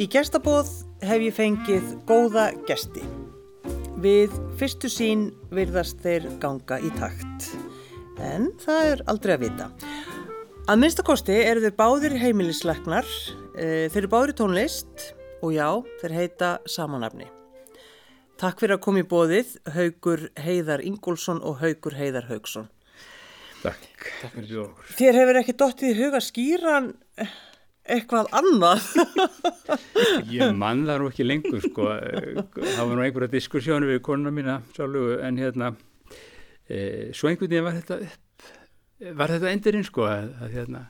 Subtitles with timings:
[0.00, 0.68] Í gestabóð
[1.04, 3.02] hef ég fengið góða gesti.
[4.00, 7.50] Við fyrstu sín virðast þeir ganga í takt.
[8.16, 9.66] En það er aldrei að vita.
[10.64, 13.10] Að minnstakosti eru þeir báðir heimilisleiknar,
[13.58, 15.04] eh, þeir eru báðir tónlist
[15.42, 15.68] og já,
[16.00, 17.28] þeir heita samanafni.
[18.40, 22.70] Takk fyrir að koma í bóðið, Haugur Heiðar Ingólfsson og Haugur Heiðar Haugsson.
[23.60, 23.84] Takk.
[24.22, 24.96] Takk fyrir því okkur.
[24.96, 26.94] Þér hefur ekki dottið í huga skýran
[27.84, 28.88] eitthvað annað?
[30.36, 31.88] Ég mann það nú ekki lengur sko.
[32.56, 35.72] Það var nú einhverja diskussjónu við konuna mína sálugu en hérna
[36.68, 38.46] e, svo einhvern veginn var þetta upp,
[39.22, 40.86] var þetta endurinn sko að, að hérna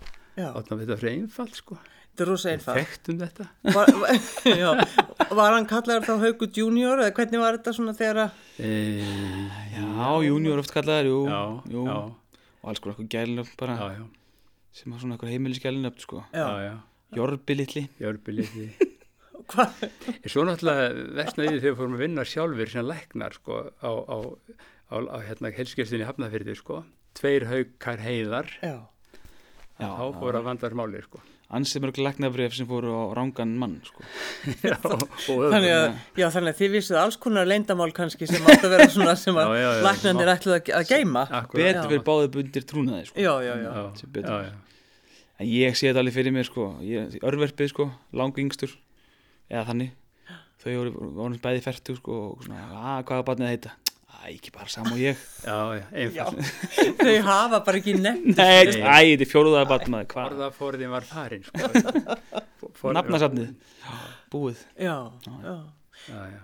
[0.50, 1.80] áttum við þetta fyrir einfalt sko.
[2.10, 2.78] Þetta er rosa einfalt.
[2.80, 3.44] Þekktum þetta.
[3.70, 3.90] Var,
[4.60, 4.70] já,
[5.38, 8.40] var hann kallaður þá Haugur Junior eða hvernig var þetta svona þegar að...
[8.58, 8.72] E,
[9.76, 11.20] já, Junior oft kallaður, jú.
[11.30, 11.42] Já,
[11.76, 11.84] jú.
[11.86, 12.00] já.
[12.60, 13.76] Og alls konar eitthvað gælnöfn bara.
[13.78, 14.19] Já, já.
[14.76, 16.22] Sem var svona eitthvað heimilisgælnöfn sko.
[16.34, 16.74] Já, já.
[17.18, 17.82] Jörbi litli.
[18.00, 18.68] Jörbi litli.
[19.50, 19.80] Hvað?
[20.30, 24.16] Svo náttúrulega vestnaðið þegar við fórum að vinna sjálfur sem læknar sko á, á,
[24.94, 26.84] á, á hérna helskestinni Hafnafyrði sko.
[27.18, 28.52] Tveir haukar heiðar.
[28.62, 28.76] Já.
[29.80, 31.22] Já, þá fóru að vandar máli sko.
[31.50, 34.04] Ansið mörg læknabref sem fóru á rángan mann sko.
[34.70, 35.86] já, þannig, að,
[36.20, 39.38] já, þannig að þið vissuð alls konar leindamál kannski sem átt að vera svona sem
[39.42, 41.24] að læknandir ætluð að, að geima.
[41.50, 43.18] Betur fyrir báðið bundir trúnaði sko.
[43.18, 43.72] Já, já, já.
[44.14, 44.52] já, já.
[45.40, 46.68] En ég sé þetta alveg fyrir mér sko.
[46.86, 48.76] Ég, örverfið sko, langingstur
[49.50, 49.96] eða þannig.
[50.60, 53.76] Þau voru, voru bæði færtu sko og svona, að hvað er barnið að heita?
[54.20, 55.16] Æ, ekki bara sam og ég
[55.46, 55.80] Já,
[56.12, 56.26] já,
[57.00, 62.90] Þau hafa bara ekki nefnt Nei, æ, þetta er fjóruðaða batmaði Orðafóriðin var farin sko.
[62.98, 63.54] Nafnasafnið
[64.30, 65.54] Búið já, já.
[66.10, 66.40] Já, já.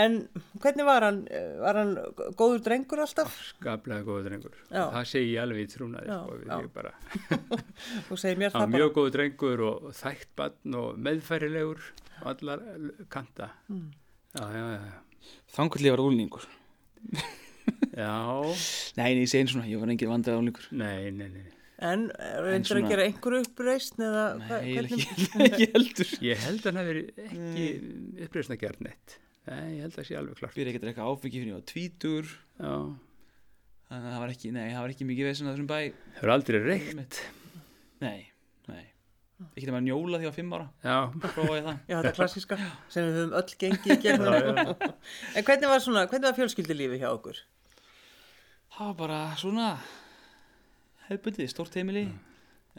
[0.00, 0.16] En
[0.62, 1.18] hvernig var hann?
[1.60, 1.92] Var hann
[2.38, 3.34] góður drengur alltaf?
[3.50, 4.84] Skaplega góður drengur já.
[4.94, 6.94] Það segi ég alveg í trúnaði sko,
[8.08, 11.84] Þú segir mér það bara Mjög góður drengur og þægt bann og meðfærilegur
[12.32, 12.64] allar
[13.12, 13.86] kanta mm.
[14.38, 16.48] Já, já, já Þangullið var úlningur
[18.00, 18.16] Já.
[18.98, 20.68] Nei, ég segi eins og ég var engin vandað álíkur.
[20.76, 21.48] Nei, nei, nei.
[21.80, 22.84] En reyndur svona...
[22.84, 25.04] að gera einhverju uppreysn eða Nei, hvernig...
[25.14, 26.10] ekki, ekki heldur.
[26.26, 27.68] Ég held að hann hefur ekki
[28.26, 29.14] uppreysn að gera neitt.
[29.48, 30.56] Nei, ég held að það sé alveg klart.
[30.56, 32.74] Fyrir ekkert eitthvað áfengi fyrir ég var tvítur Já.
[33.90, 35.78] Þannig að það var ekki, nei, það var ekki mikið veginn að þessum bæ.
[36.18, 37.22] Það var aldrei reykt.
[38.04, 38.29] Nei, nei
[39.40, 40.66] Ekki það maður njóla því á fimm ára.
[40.84, 40.96] Já.
[41.88, 42.58] Já, þetta er klassiska
[42.92, 44.58] sem við höfum öll gengið í gegnum.
[45.38, 47.40] En hvernig var, svona, hvernig var fjölskyldilífi hjá okkur?
[48.74, 49.68] Það var bara svona
[51.06, 52.04] hefðbundið, stórt heimili.
[52.10, 52.26] Mm.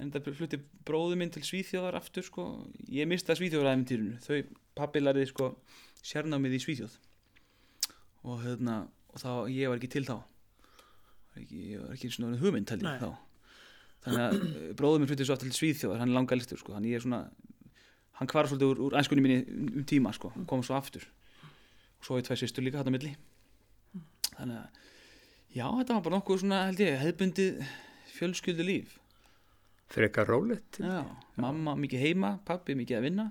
[0.01, 0.57] en það flutti
[0.87, 2.45] bróðu minn til Svíþjóðar aftur sko,
[2.89, 4.37] ég mista Svíþjóðaræfintýrunu þau
[4.77, 5.49] pappi lærði sko
[6.05, 6.95] sérnámið í Svíþjóð.
[8.29, 8.77] Og hérna
[9.11, 10.15] og þá, ég var ekki til þá.
[11.41, 13.11] Ekki, ég var ekki svona hugmynd ég þá
[14.05, 16.87] þannig að bróðu minn flutti svo aftur til Svíþjóðar hann er langa listur sko, hann
[16.89, 17.23] er svona
[18.19, 19.41] hann kvar svolítið úr, úr ænskunni minni
[19.81, 21.05] um tíma sko, hann kom svo aftur.
[22.01, 23.11] Og svo er tveir sýstur líka þetta milli.
[24.37, 24.81] Þannig að
[25.57, 27.61] já, þetta var bara nokkuð svona held ég hefðbundið
[28.15, 28.97] fjölskyldu líf
[29.91, 30.79] frekar rólegt.
[30.79, 31.03] Já,
[31.41, 33.25] mamma mikið heima, pappi mikið að vinna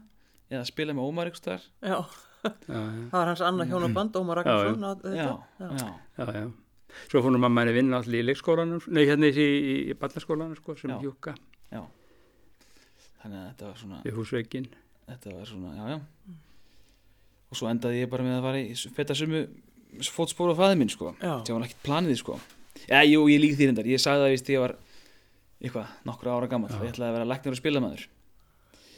[0.51, 1.97] eða spila með Ómar ykkur starf já.
[2.45, 5.29] já, það var hans annað hjónaband Ómar Ragnarsson já,
[5.61, 5.71] já,
[6.19, 6.51] já
[7.07, 10.77] svo fórum mamma henni vinna allir í leikskólanum nei, hérna í, í, í ballaskólanum sko,
[10.81, 11.35] sem hjúka
[11.71, 11.83] já.
[13.21, 14.71] Þannig að þetta var svona í húsveikin.
[15.11, 16.37] Þetta var svona, já, já.
[17.51, 19.43] Og svo endaði ég bara með að fara í fettasömu
[20.15, 21.13] fótspóru á fæði minn sko.
[21.21, 22.39] Það var ekkert planið sko.
[22.87, 24.77] Já, jú, ég lík því reyndar, ég sagði það vist ég var
[25.61, 28.07] eitthvað, nokkru ára gammal og ég ætlaði að vera læknir og spilamæður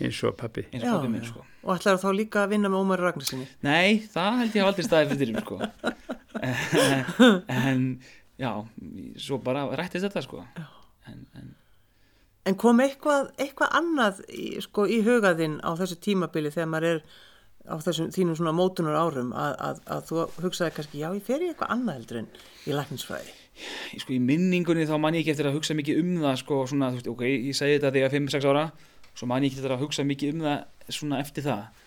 [0.00, 1.44] eins og pappi eins og pappi minn, sko.
[1.62, 4.86] Og ætlaði þá líka að vinna með Ómar Ragnarssoni Nei, það held ég að aldrei
[4.86, 5.56] staði fyrir þér, sko.
[7.62, 7.82] En,
[8.40, 8.52] já
[9.20, 10.44] svo bara rættist þetta, sko.
[11.10, 11.52] En, en.
[12.48, 17.04] En kom eitthvað, eitthvað annað í, sko, í hugaðinn á þessu tímabili þegar maður er
[17.70, 21.44] á þessum þínum svona mótunar árum að, að, að þú hugsaði kannski, já, ég fer
[21.44, 22.32] í eitthvað annað heldur en
[22.66, 23.38] í lækningsfræði
[24.00, 26.88] sko í minningunni þá man ég ekki eftir að hugsa mikið um það sko svona,
[26.90, 28.64] þú veist, ok, ég segi þetta þegar 5-6 ára
[29.16, 31.82] svo man ég ekki eftir að hugsa mikið um það svona eftir það.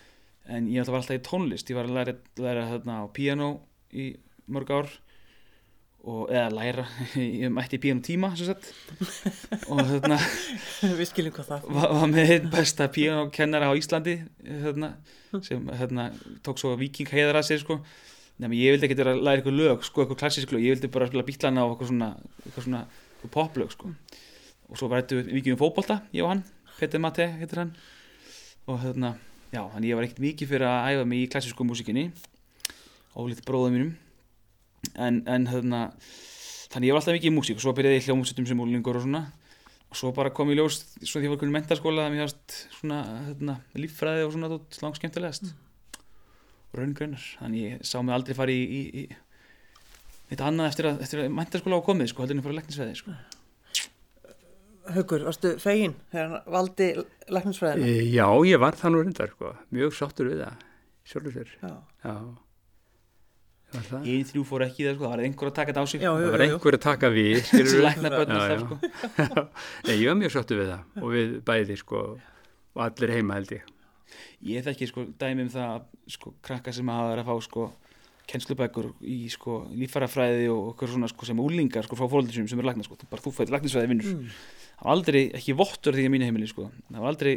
[0.56, 3.50] En ég var alltaf í tónlist, ég var að læra, læra þarna á piano
[3.95, 4.12] í
[4.54, 4.92] mörg ár
[6.06, 6.86] og, eða læra.
[7.42, 10.19] Ég mætti í piano tíma og þarna
[11.00, 14.92] við skiljum hvað það var, var með einn besta piano kennara á Íslandi þarna,
[15.39, 16.12] sem þarna,
[16.45, 17.80] tók svo viking heiðar að sér sko.
[18.36, 20.92] Nefnum, ég vildi ekki vera að læra eitthvað lög, sko, eitthvað klassísk lög, ég vildi
[20.92, 22.10] bara spila bítlana og eitthvað svona,
[22.44, 23.92] eitthvað svona eitthvað poplög, sko.
[24.66, 26.42] Og svo var þetta vikið um fókbólta, ég og hann,
[26.75, 27.72] Petur Mate, heitir hann.
[28.68, 29.13] Og hérna,
[29.54, 32.10] já, þannig ég var ekkert mikið fyrir að æfa mig í klassísku músikinni,
[33.16, 33.92] ólítið bróðum mínum.
[35.00, 35.81] En, en hérna,
[36.74, 39.06] þannig ég var alltaf mikið í músík og svo byrjaði ég hljómsutum sem úlingur og
[39.06, 39.24] svona.
[39.89, 42.56] og svo bara kom í ljós svo því ég var kunni mentaskóla að mér hafst
[42.80, 42.98] svona
[43.30, 48.51] hérna, líffræði og svona tótt langt skemmtilegast og raungreinar þannig ég sá mig aldrei fara
[48.51, 53.25] í, í, í eitt annað eftir að, eftir að mentaskóla á komið sko, heldur en
[54.85, 56.87] Haukur, varstu fegin þegar hann valdi
[57.33, 57.89] læknisfræðina?
[57.89, 59.53] E, já, ég var það nú reyndar sko.
[59.73, 60.65] mjög sáttur við það
[61.09, 61.53] sjálfur sér.
[61.61, 61.71] Já,
[62.05, 62.15] já,
[63.65, 64.09] ég var það?
[64.11, 66.05] Ég þrjú fór ekki það sko, það var einhver að taka þetta á sig.
[66.05, 66.49] Já, það jú, var jú.
[66.49, 67.37] einhver að taka við
[68.61, 68.79] sko.
[69.87, 72.03] Nei, ég var mjög sáttur við það og við bæði sko
[72.75, 73.73] og allir heima held ég.
[74.45, 77.65] Ég þekki sko dæmi um það að, sko krakka sem hafa verið að fá sko
[78.27, 82.68] kennslubækur í sko líffarafræði og okkur svona sko sem úlingar sko frá fólkdísum sem eru
[82.72, 84.30] lækna sko, bara þú fætti læknisfræði vinnur Mm.
[84.80, 87.36] það var aldrei, ekki vottur því að mínu heimili sko, það var aldrei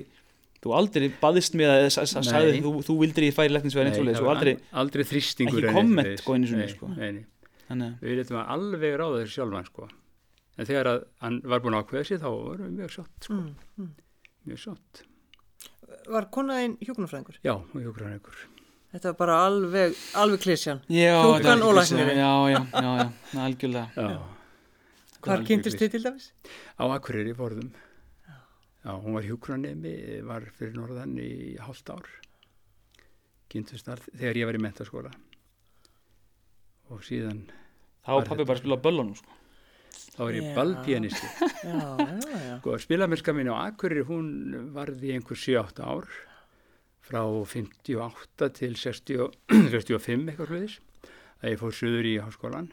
[0.59, 1.89] þú aldrei baðist með að
[2.27, 5.75] sagði þú, þú vildir ég færi læknisfræði eins og var aldrei, al- aldrei þrýstingur ekki
[5.77, 6.75] komment, svoleiðis.
[6.75, 7.77] sko, Nei, sko.
[7.77, 9.89] nei, að við letum alveg ráða þessu sjálfan sko
[10.59, 13.35] en þegar að hann var búin að ákveða sér þá vorum við mjög sátt sko.
[13.35, 13.93] Mm, mm.
[14.49, 15.05] mjög sátt
[16.09, 17.37] Var konaðinn hjúkunarfræðingur?
[17.45, 18.58] já, og
[18.93, 20.79] Þetta var bara alveg, alveg klísjan.
[20.89, 22.19] já, var og læknirinn.
[22.19, 24.19] já, já, já, já, algjörlega já.
[25.21, 26.31] Hvar kynntist þið til dæmis?
[26.79, 27.73] á Akureyri borðum
[28.85, 32.07] já, hún var hjúkranemi var fyrir norðan í hálft ár
[33.53, 35.13] kynntust þar þegar ég var í mentaskóla
[36.89, 37.43] og síðan
[38.07, 39.31] þá var pappi þetta- bara að spila böllunum sko.
[40.17, 40.55] þá var ég Já.
[40.55, 42.59] ballpianisti Já, já, já.
[42.63, 46.09] Sko, spilamennska mín á Akureyri, hún varði einhver 7-8 ár
[47.09, 49.39] frá 58 til 60, og-
[49.73, 50.79] 65 eitthvað hlutis
[51.39, 52.73] að ég fór söður í háskólan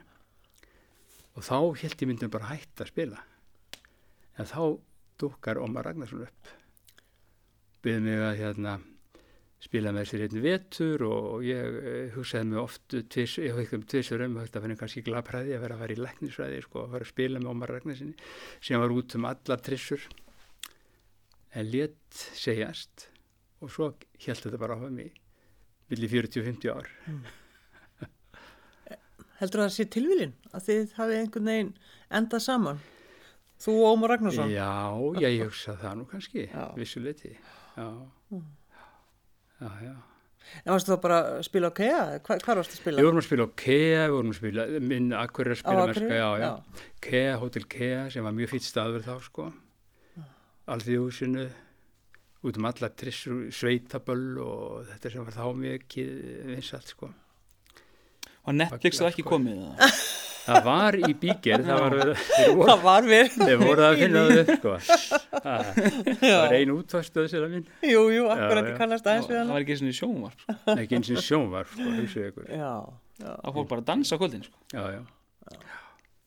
[1.36, 3.22] og þá held ég myndum bara hætt að spila.
[4.40, 4.60] En þá
[5.20, 6.52] dúkar Ómar Ragnarsson upp
[7.86, 8.76] byrði mig að hérna
[9.66, 14.38] spila með sér einn vetur og ég eh, hugsaði mig oft tvis, ég hafði um
[14.42, 17.42] að finna kannski glapræði að vera að fara í læknisfræði sko, að fara að spila
[17.42, 18.16] með Ómar Ragnarssoni
[18.60, 20.08] sem var út um allar trissur.
[21.56, 23.08] En létt segjast
[23.66, 23.92] og svo
[24.26, 25.16] held þetta bara á mig
[25.92, 26.90] villi 40-50 ár
[29.36, 31.72] Heldur það að sé tilvílin að þið hafið einhvern veginn
[32.16, 32.78] endað saman?
[33.66, 34.52] Þú og Ómar Ragnarsson?
[34.52, 34.72] Já,
[35.24, 36.46] ég hugsa það nú kannski
[36.80, 37.88] vissuleiti já.
[39.60, 39.96] já, já
[40.62, 42.02] En varstu þá bara að spila á KEA?
[42.22, 43.02] Hva, hvar varstu að spila?
[43.02, 46.20] Við vorum að spila á KEA, við vorum að spila minn Akureyri að spila Akureyri?
[46.20, 46.84] já, já.
[47.08, 49.48] KEA, Hotel KEA sem var mjög fýtt staður þá sko
[50.76, 51.48] Alþjóðhúsinu
[52.46, 56.12] út um alla trissur, sveitaböll og þetta sem var þá mikið
[56.52, 57.10] vinsalt sko
[58.46, 60.02] og Netflix það ekki komið það.
[60.46, 62.12] Það var í bíger, það var voru,
[62.68, 63.38] Það var verið.
[63.40, 64.74] þeir voru að finna það upp sko
[65.46, 65.72] Það
[66.22, 69.42] það var ein útvarstöð sér að minn, Jú, jú, akkurat ég kannast aðeins við það
[69.42, 69.56] hana.
[69.56, 70.76] var ekki svona í sjónvarp sko.
[70.76, 72.70] ekki eins og sjónvar sko, hugsaðu ykkur Já,
[73.26, 73.32] já.
[73.42, 74.62] það fór bara að dansa á kvöldin sko.
[74.76, 75.02] Já, já.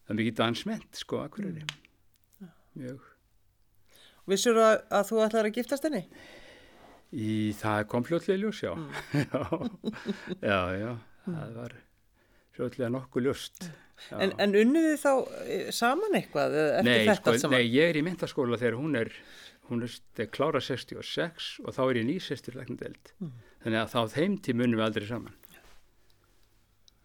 [0.08, 1.62] Það er mikið dansment, sko, Akureyri.
[2.78, 3.06] Mjög.
[4.28, 6.04] Vissur að, að þú ætlar að giftast henni?
[7.08, 8.72] Í það kom fljótlega ljós, já.
[10.50, 10.90] já, já, já.
[11.28, 11.76] Það var
[12.56, 13.68] fljótlega nokkuð ljóst.
[14.08, 14.16] Já.
[14.22, 15.12] En, en unnuð þið þá
[15.48, 17.56] eh, saman eitthvað eftir nei, sko, saman?
[17.56, 19.10] nei, ég er í mentaskóla þegar hún er,
[19.70, 23.12] hún er st- klára 66 og þá er ég nýsestur læknadeld.
[23.18, 23.32] Mm.
[23.64, 25.38] Þannig að þá þeim tím munum við aldrei saman.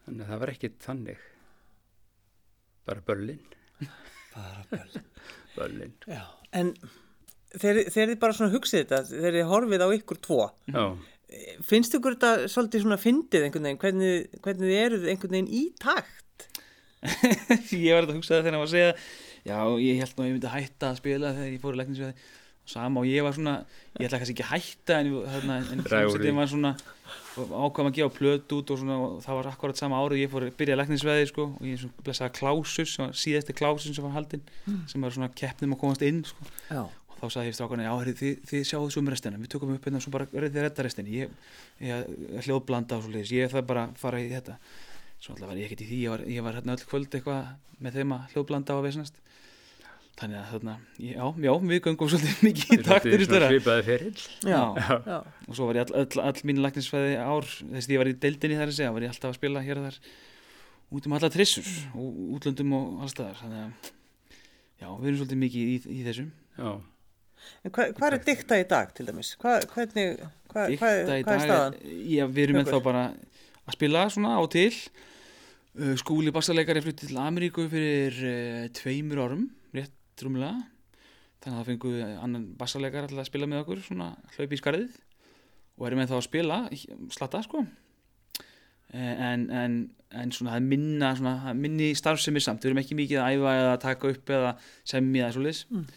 [0.03, 1.23] Þannig að það var ekkit þannig.
[2.83, 3.43] Bara börlin.
[4.33, 5.01] Bara böl.
[5.55, 5.91] Börlin.
[6.09, 6.23] Já.
[6.57, 6.73] En
[7.61, 10.39] þegar, þið bara svona hugsið þetta, þegar þið horfið á ykkur tvo,
[10.73, 10.83] Já.
[11.69, 15.63] finnst ykkur þetta svolítið svona fyndið einhvern veginn, hvernig, hvernig þið eruð einhvern veginn í
[15.81, 16.47] takt?
[17.83, 18.93] ég var að hugsa það þegar hann var að segja
[19.43, 22.31] já, ég held nú að ég myndi hætta að spila þegar ég fór í læknisveði
[22.63, 23.53] sama og ég var svona,
[23.99, 26.71] ég ætla kannski ekki að hætta en, þarna, en hljómsveitin var svona
[27.33, 30.45] ákvæm að gefa plöt út og, svona, og það var akkurat sama árið ég fór
[30.47, 34.45] að byrja læknisveði sko, og ég blessaði klásus sem var síðasti klásus sem var haldinn
[34.87, 36.47] sem var svona keppnum að komast inn sko.
[36.69, 36.85] Já.
[36.87, 39.69] og þá sagði ég strákana, já, heyrðu, þið, þið sjáu þessu um restina við tökum
[39.73, 41.35] upp hérna og svo bara þið redda restina ég,
[41.79, 44.57] ég, ég hljóðblanda og svo leiðis ég það bara fara í þetta
[45.23, 47.53] svo alltaf var ég ekkert í því, ég var, ég var hérna öll kvöld eitthvað
[47.79, 49.21] með þeim að hljóðblanda og veisnast
[50.19, 54.25] þannig að þarna, já, já, við göngum svolítið mikið í taktir í störa Svipaði ferill.
[54.45, 54.59] Já.
[54.77, 54.91] Já.
[55.07, 55.15] Já.
[55.47, 58.15] og svo var ég all, all, all mín læknisfæði ár þess að ég var í
[58.27, 59.97] deildinni þar að segja var ég alltaf að spila hér og þar
[60.93, 63.91] út um alla trissur og útlöndum og allstaðar þannig að
[64.83, 66.71] já, við erum svolítið mikið í, í þessum Já.
[67.69, 69.33] Hva, hvað er dikta í dag til dæmis?
[69.41, 70.19] Hva, hvernig,
[70.51, 71.77] hva, hvað er staðan?
[72.11, 73.05] Já, við erum ennþá bara
[73.63, 74.69] að spila svona á til.
[75.73, 80.59] Uh, skúli bassarleikari flutti til Ameríku fyrir uh, tveimur árum rétt rúmlega.
[81.43, 84.99] Þannig að það fengu annan bassarleikari alltaf að spila með okkur svona hlaupi í skarðið.
[85.79, 86.59] Og erum ennþá að spila
[87.11, 87.65] slatta sko.
[88.93, 89.77] Eh, en, en,
[90.13, 93.37] en svona það er minna svona, er minni starfsemi samt, við erum ekki mikið að
[93.39, 94.51] æfa eða taka upp eða
[94.85, 95.61] semja eða svoleiðis.
[95.71, 95.87] Mm.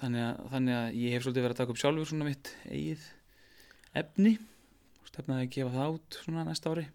[0.00, 3.06] Þannig að, þannig að ég hef svolítið verið að taka upp sjálfur svona mitt eigið
[4.02, 4.34] efni.
[5.06, 6.86] Stefnaði að gefa það át svona næsta ári.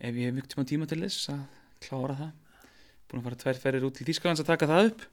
[0.00, 1.40] Ef ég hef mjög tíma tíma til þess að
[1.86, 2.36] klára það.
[3.10, 5.06] Búin að fara tvær ferðir út til Þýskalands að taka það upp.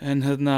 [0.00, 0.56] En hérna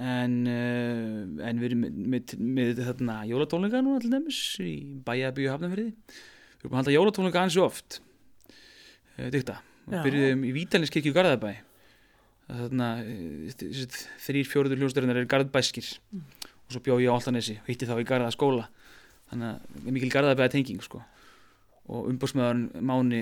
[0.00, 4.74] en, uh, en við erum með, með, þarna jólatónleika núna til dæmis í
[5.06, 8.00] bæjabíu hafnafriði við erum að halda jólatónleika ansi oft.
[9.18, 11.52] Uh, dykta, við byrjuðum í Vítalninskirkju Garðabæ.
[11.52, 11.69] þarna uh,
[14.24, 18.06] þrýr fjóruður hljóðstörunar eru Garðabæskir og svo bjó ég á Altanesi og hitti þá í
[18.08, 18.68] Garða skóla
[19.30, 21.02] þannig að mikil Garðabæða tenging sko.
[21.90, 23.20] Og umbúrsmöðarinn Máni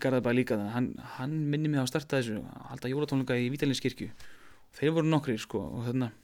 [0.00, 3.38] Garðabæði líka þannig að hann, hann minni mig á að starta þessu að halda jólatónleika
[3.40, 6.23] í Vítalinskirkju og þeir voru nokkri sko og þannig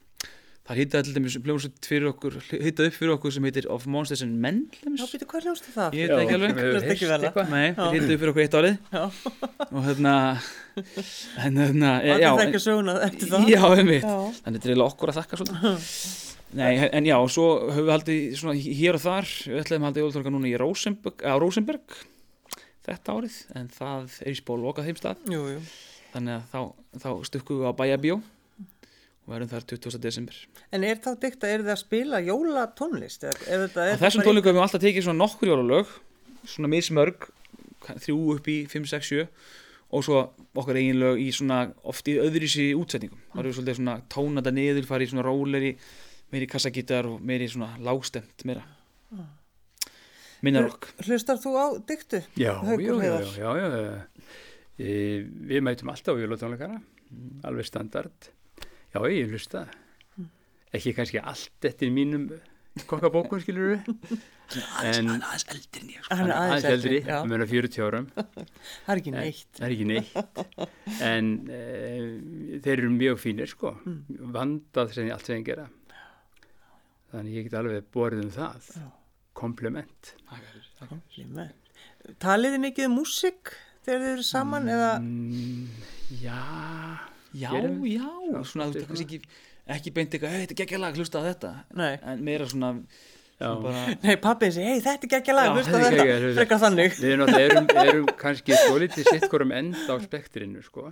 [0.70, 4.22] það hittaði til dæmis hljómsveit fyrir okkur hittaði upp fyrir okkur sem heitir Of Monsters
[4.22, 5.96] and Men Já, býtu, hvað hljómstu það?
[5.98, 6.52] Ég veit það ekki alveg.
[6.54, 7.50] hefur Veist ekki vel að- eitthvað?
[7.50, 9.02] Nei, þeir hittaði upp fyrir okkur eitt árið Já.
[9.66, 10.14] og hérna
[11.44, 14.82] en hérna e, Allir já, þekkja en, söguna eftir það já, einmitt þannig þetta er
[14.86, 15.94] okkur að þakka svolítið
[16.50, 20.00] Nei, en já, svo höfum við haldið svona hér og þar, við ætlaðum að halda
[20.02, 21.98] jólatónleika núna í Rosenberg, á Rosenberg
[22.88, 25.60] þetta árið, en það er í spól lokað þeim stað, Jú, jú.
[26.16, 26.60] þannig að þá,
[27.04, 28.16] þá stukkum við á Bæjabjó
[29.30, 29.98] og verðum þar 20.
[30.02, 30.38] desember.
[30.74, 33.26] En er þá dykta, er þið að spila jólatónlist?
[33.30, 35.92] Er, er er þessum tónleikum hefum við alltaf tekið svona nokkur jólalög,
[36.50, 37.28] svona mismörg,
[37.86, 39.26] þrjú upp í 5, 6, 7
[39.90, 40.18] og svo
[40.58, 43.22] okkar eigin lög í svona oft í öðruvísi útsetningum.
[43.32, 45.72] Það eru svolítið svona tónata niður, farið í svona róleri,
[46.30, 48.66] meiri kassagítar og meiri svona lágstemt meira.
[50.46, 50.92] Minna rock.
[51.04, 52.22] Hlustar þú á dyktu?
[52.38, 54.28] Já, já, já, já, já, já.
[54.80, 54.92] E,
[55.50, 56.78] við mætum alltaf á jólatónleikana,
[57.44, 58.30] alveg standard.
[58.94, 59.64] Já, ég hlusta.
[60.74, 62.28] Ekki kannski allt eftir mínum
[62.90, 64.20] kokkabókun, skilur við.
[64.82, 66.16] En aðeins eldri ég sko.
[66.18, 67.20] Hann er aðeins eldri, já.
[67.20, 68.06] ég meina 40 árum.
[68.16, 69.18] Það er ekki Nei.
[69.20, 69.50] neitt.
[69.60, 70.40] Það er ekki neitt.
[71.06, 71.60] En e,
[72.64, 73.70] þeir eru mjög fínir, sko.
[74.34, 75.68] Vandað sem allt sem ég gera.
[77.12, 78.66] Þannig ég get alveg borðið um það.
[78.74, 78.88] Já.
[79.38, 80.10] Komplement.
[80.80, 81.78] Kompliment.
[82.26, 83.54] Talið þið mikið um músík
[83.86, 85.70] þegar þið eru saman eða Mm,
[86.24, 86.42] já,
[87.34, 89.20] Já, Gerum já, Já, svona þú veist ekki,
[89.70, 91.50] ekki beint eitthvað, "Hey, þetta er geggjalag, hlusta á þetta.
[91.78, 91.98] Nei.
[92.02, 92.70] en meira svona,
[93.38, 96.96] svona bara, Nei, pappið segi, hei, þetta er ekki lag, hlusta er þetta, frekar þannig.
[96.98, 100.90] Við erum, erum, erum kannski svolítið sitt hvorum enda á spektrinu sko,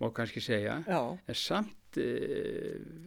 [0.00, 2.08] má kannski segja, Já, en samt e,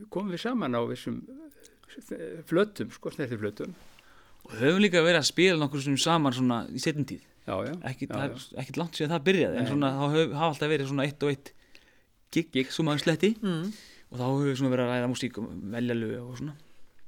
[0.09, 3.74] komum við saman á þessum eh, flötum, sko, snerti flötum.
[4.47, 7.24] og höfum líka verið að spila nokkur sem saman svona í setjum tíð.
[7.47, 7.91] Er
[8.59, 10.03] ekkert langt síðan það byrjaði en svona þá
[10.36, 11.51] hafa alltaf verið svona eitt og eitt
[12.34, 13.67] gig, gig sem maður sletti mm.
[14.12, 16.57] og þá höfum við svona verið að ræða músík og velja lög og svona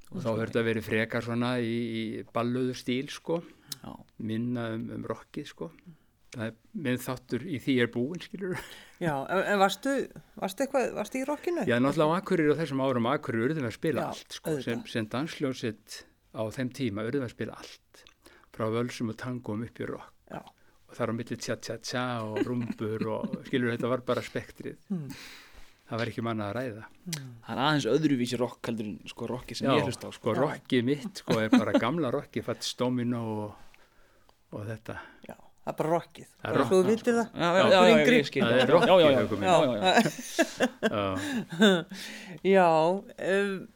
[0.10, 3.44] Og þá verður þetta verið frekar svona í, í balluður stíl, sko,
[3.76, 3.92] já,
[4.26, 5.70] minna um, um rockið, sko.
[6.34, 8.64] Það er minn þáttur í því er búin, skilur.
[9.06, 9.94] já, en, en varstu,
[10.38, 11.66] varstu eitthvað, varstu í rockinu?
[11.70, 14.56] Já, náttúrulega á Akureyri á þessum árum Akureyri urðum við að spila Já, allt sko,
[14.66, 15.98] sem, sem dansljónsitt
[16.34, 18.04] á þeim tíma urðum við að spila allt
[18.54, 20.42] frá völsum og tangum upp í rock Já.
[20.98, 25.10] Þar á milli tja tja tja og rumbur og skilur þetta var bara spektrið Hmm.
[25.90, 26.84] það var ekki manna að ræða
[27.16, 30.34] það er aðeins öðruvísi rock heldur en sko rocki sem ég hlusta á sko.
[30.34, 30.40] sko Já.
[30.46, 33.54] rockið mitt sko er bara gamla rockið fatt stómino og,
[34.54, 34.98] og þetta
[35.30, 36.28] Já, það er bara rockið.
[36.30, 36.70] Það er Bara rock.
[36.70, 37.28] svo þú vitið það.
[37.34, 38.18] já, já, já, Okkur já, yngri.
[38.20, 39.90] ég skil Það er já, rockið, já, já, já, já,
[40.90, 41.04] já.
[42.56, 43.68] Já, um,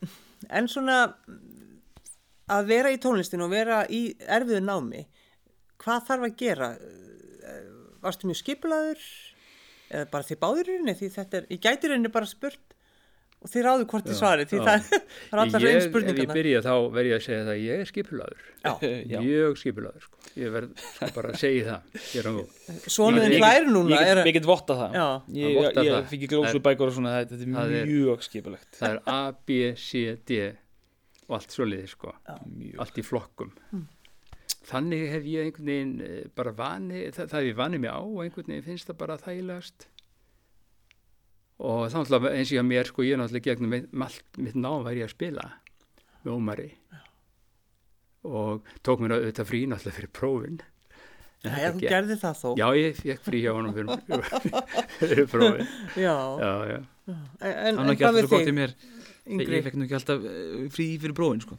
[0.50, 0.98] en svona
[2.54, 5.04] að vera í tónlistinu og vera í erfiðu námi,
[5.84, 6.72] hvað þarf að gera?
[6.78, 7.64] Eh,
[8.04, 9.04] Varstu mjög skipulaður
[9.94, 12.74] eða bara þið báðurinni því þetta er, ég gæti rauninni bara spurt
[13.44, 14.64] og þið ráðu hvort þið Já, svarið því já.
[14.68, 14.84] það,
[15.30, 17.64] það er allar einn ég, ef ég byrja þá verð ég að segja það að
[17.64, 17.90] ég er
[19.14, 19.18] Já.
[19.24, 20.22] mjög skipulaður sko.
[20.40, 20.86] ég verð
[21.18, 22.46] bara að segja það hér á nú
[22.96, 23.92] svonuðin Ég- hlær núna.
[23.98, 25.08] ég er, get, ég get votta það Já.
[25.40, 25.90] ég, ég, það.
[25.92, 29.02] ég fikk ekki glósu bækur og svona þetta þetta það er mjög skipulegt það er
[29.12, 30.40] A, B, C, D
[31.28, 32.16] og allt svo liði sko
[32.48, 33.54] mjög allt í flokkum
[34.68, 38.00] þannig hef ég einhvern veginn eh, bara vani, það, það hef ég vanið mig á
[38.00, 39.88] og einhvern veginn finnst það bara þægilegast
[41.64, 44.86] og þá náttúrulega eins og ég að mér sko ég er náttúrulega gegnum mitt, nám
[44.88, 45.50] væri ég að spila
[46.24, 46.70] með Ómari.
[48.24, 50.62] Og tók mér auðvitað frí náttúrulega fyrir prófin.
[51.44, 52.50] En Já, þú gerði það þó.
[52.56, 54.28] Já, ég fekk frí hjá honum fyrir,
[55.02, 55.72] fyrir prófin.
[56.00, 56.16] Já.
[56.40, 56.78] Já, já.
[57.12, 58.76] En, en ekki hvað alltaf við svo gott í þig, mér
[59.28, 59.56] yngri?
[59.60, 61.58] ég fekk nú ekki alltaf eh, frí fyrir bróin sko.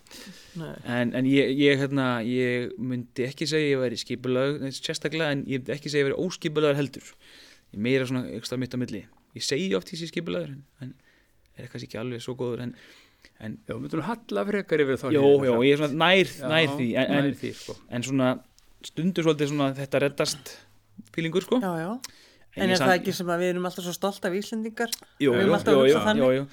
[0.60, 0.72] Nei.
[0.84, 5.62] en, en ég, ég, hérna, ég myndi ekki segja ég væri skipulag sérstaklega en ég
[5.62, 9.04] myndi ekki segja ég væri óskipulagur heldur ég er meira svona ekstra mitt á milli
[9.34, 10.92] ég segi oft því sem skipulagur en, en
[11.58, 12.74] er kannski ekki alveg svo góður en,
[13.40, 15.64] en Já, myndum við halla frekar yfir þá jó, jó, samt.
[15.64, 17.78] ég er svona nær, Já, nær því en, nær en, því, sko.
[17.88, 18.30] en svona
[18.84, 20.54] stundur svolítið svona þetta reddast
[21.16, 21.90] fílingur sko Já, já.
[22.54, 24.92] En ég er það ekki sem að við erum alltaf svo stolt af Íslendingar?
[25.18, 26.44] Jú, Við jú, erum alltaf að jú, jú,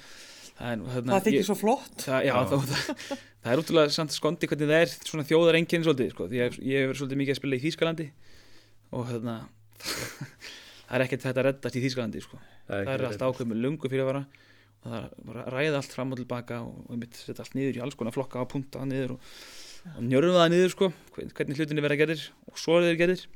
[0.62, 1.94] Það er, nú, hérna, Það þykir ég- svo flott.
[2.06, 3.00] það, já, það, það,
[3.42, 6.26] það er útrúlega samt skondi hvernig það er svona þjóðar enginn svolítið sko.
[6.30, 8.06] því að ég hefur svolítið mikið að spila í Þýskalandi
[8.92, 9.34] og hérna
[10.86, 12.38] það er ekkert þetta að reddast í Þýskalandi sko.
[12.68, 14.22] það er allt ákveð með lungu fyrir að vara
[14.82, 17.58] og það er bara að ræða allt fram og tilbaka og, og mitt setja allt
[17.58, 19.28] niður í alls konar flokka og punta niður og,
[19.96, 23.26] og njörfum það niður sko, hvern- hvernig hlutinni verða gerðir og svo er þeir gerðir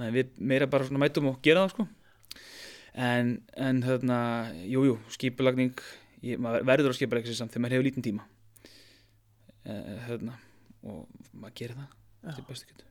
[0.00, 1.88] Nei, við meira bara svona mætum og gera það sko
[2.94, 4.18] en, en hérna,
[4.66, 5.74] jú, jú, skipulagning
[6.26, 8.26] ég, maður verður að skipulegja sig samt þegar maður hefur lítinn tíma
[9.66, 10.36] uh, hérna,
[10.84, 11.96] og maður gerir það
[12.28, 12.34] Já.
[12.36, 12.88] til bestu getur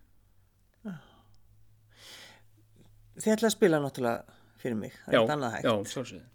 [3.20, 5.66] Þið ætla að spila náttúrulega fyrir mig, það er eitthvað annað hægt.
[5.68, 6.28] já, sjálfsögðu.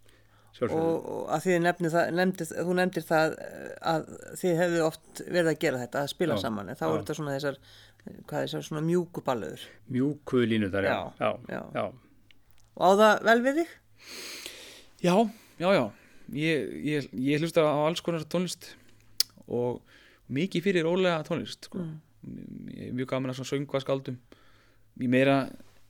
[0.77, 4.05] Og, og að þið nefnir það, nefndir, þú nefndir það eh, að
[4.43, 6.91] þið hefðu oft verið að gera þetta, að spila Já, saman, en þá já.
[6.93, 7.57] er þetta svona þessar,
[8.05, 9.65] hvað er þessar svona mjúku ballöður.
[9.97, 10.95] Mjúku línu þar, já.
[10.95, 11.63] Já, Já, já.
[11.81, 11.85] já.
[12.75, 13.75] Og á það vel við þig?
[15.09, 15.17] já,
[15.65, 15.85] já, já
[16.33, 18.73] ég, ég, ég hlusta á alls konar tónlist
[19.45, 19.83] og
[20.33, 21.85] mikið fyrir rólega tónlist sko.
[22.73, 24.19] ég er mjög gaman að svona söngva skaldum
[25.03, 25.39] ég meira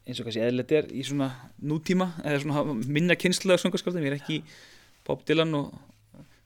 [0.05, 1.31] eins og kannski eðlilegt er í svona
[1.63, 4.41] nútíma eða svona minna kynslulega söngaskaldum ég er ekki
[5.07, 5.75] Bob Dylan og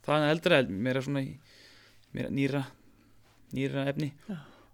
[0.07, 1.33] það er eldra meira svona í
[2.13, 2.67] meira nýra
[3.55, 4.13] nýra efni.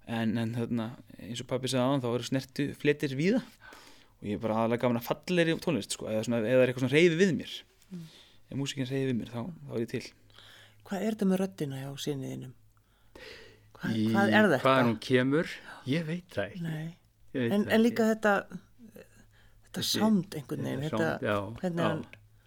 [0.04, 0.90] En, en þarna,
[1.22, 3.40] eins og pappi sagði aðan þá eru snertu fletir víða.
[4.20, 6.86] Og ég er bara aðalega gaman að falleri tónlist sko, eða, svona, eða er eitthvað
[6.86, 7.56] svona reyfi við mér
[8.54, 10.04] ef músikinn reyfi við mér þá, þá er ég til
[10.84, 12.50] Hvað er þetta með röddina hjá sinniðinum?
[13.74, 14.58] Hvað, Í- hvað er þetta?
[14.64, 15.52] Hvaðan hún kemur,
[15.88, 16.60] ég veit það ekki.
[16.64, 16.90] Nei.
[17.34, 17.84] Ég veit En, það en ekki.
[17.88, 18.34] líka þetta,
[19.64, 21.88] þetta sound einhvern veginn, þetta, Sound, já, hvernig já.
[21.88, 22.04] hann,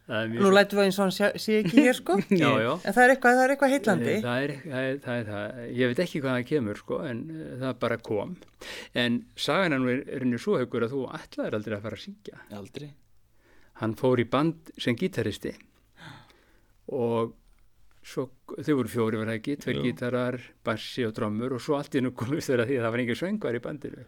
[0.08, 2.70] Það er mjög nú lætum við eins og hann sé, ekki hér sko, Já, já.
[2.88, 4.14] en það er eitthvað, það er eitthvað heitlandi.
[4.24, 7.20] Það er, það, er, það er það, ég veit ekki hvað það kemur sko, en
[7.34, 8.32] uh, það bara kom.
[9.04, 12.06] En sagan hann er, er henni svo haugur að þú ætlaðir aldrei að fara að
[12.06, 12.40] syngja.
[12.62, 12.88] aldrei
[13.82, 15.52] Hann fór í band sem gítaristi
[16.88, 17.34] og
[18.08, 18.30] svo,
[18.64, 22.02] þau voru fjóri var það ekki, tveir gítarar, bassi og drömmur og svo allt í
[22.06, 24.06] nú komist þeirra því að það var engin söngar í bandinu.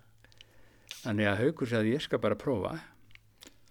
[1.04, 2.74] Þannig að haugur sagði ég skal bara prófa.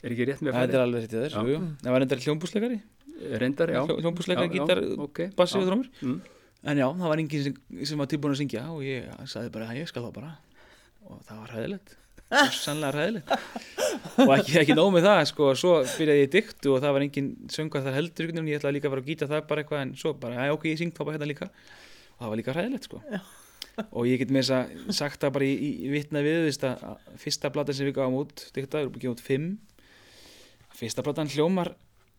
[0.02, 0.86] Er ekki rétt með að þetta er fara?
[0.86, 1.34] alveg rétt í þess
[1.82, 2.76] það var endar hljómbúsleikari
[3.18, 3.80] Reyndar, já.
[3.82, 5.62] Hljó- hljómbúsleikari, gítar, ok, bassi já.
[5.62, 6.20] og drómur Mm.
[6.70, 9.66] en já, það var enginn sem, sem var tilbúin að syngja og ég sagði bara
[9.66, 10.38] að ég skal þá bara
[11.08, 11.96] og það var hræðilegt
[12.52, 13.32] sannlega hræðilegt.
[14.24, 17.28] Og ekki, ekki nóg með það sko, svo byrjaði ég dyktu og það var enginn
[17.52, 19.92] söngar þar heldur veginn, ég ætlaði líka að fara að gýta það bara eitthvað en
[20.00, 21.48] svo bara, já ok, ég syng þá bara hérna líka.
[22.18, 23.02] Og það var líka hræðilegt sko.
[23.94, 26.64] Og ég get með þess að sagt það bara í, í, vitna við þú veist
[26.66, 29.50] að að fyrsta platan sem við gáum út dykta, við erum búin út fimm.
[30.78, 31.72] Fyrsta platan hljómar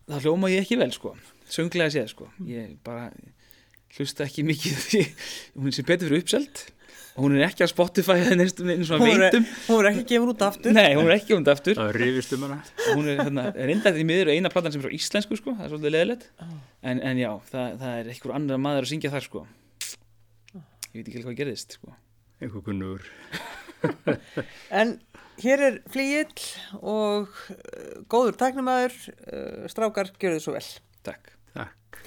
[0.10, 1.14] það hljóma ég ekki vel sko.
[1.52, 3.10] Sönglega séð sko, ég bara
[3.98, 5.04] hlusta ekki mikið því.
[5.60, 6.68] Hún sem betur fyrir uppselt
[7.20, 9.46] hún er ekki á Spotify eða neins eins og Hún er, veitum.
[9.68, 10.74] hún er ekki gefin út aftur.
[10.76, 11.76] nei, hún er ekki aftur.
[11.80, 12.58] Það rifist um hana.
[12.96, 15.74] hún er hérna, reyndar því miður eina platan sem er á íslensku sko, það er
[15.74, 16.26] svolítið leðilegt
[16.82, 19.46] en, en já, það, það er einhver annar maður að syngja þar sko.
[20.90, 21.94] Ég veit ekki hvað gerðist sko.
[22.42, 23.04] Einhver kunnur.
[24.76, 24.90] En
[25.40, 26.42] hér er flýill
[26.82, 28.96] og uh, góður tæknumæður,
[29.32, 30.66] uh, strákar, gjör þið svo vel.
[31.08, 31.32] takk.
[31.56, 32.00] Takk.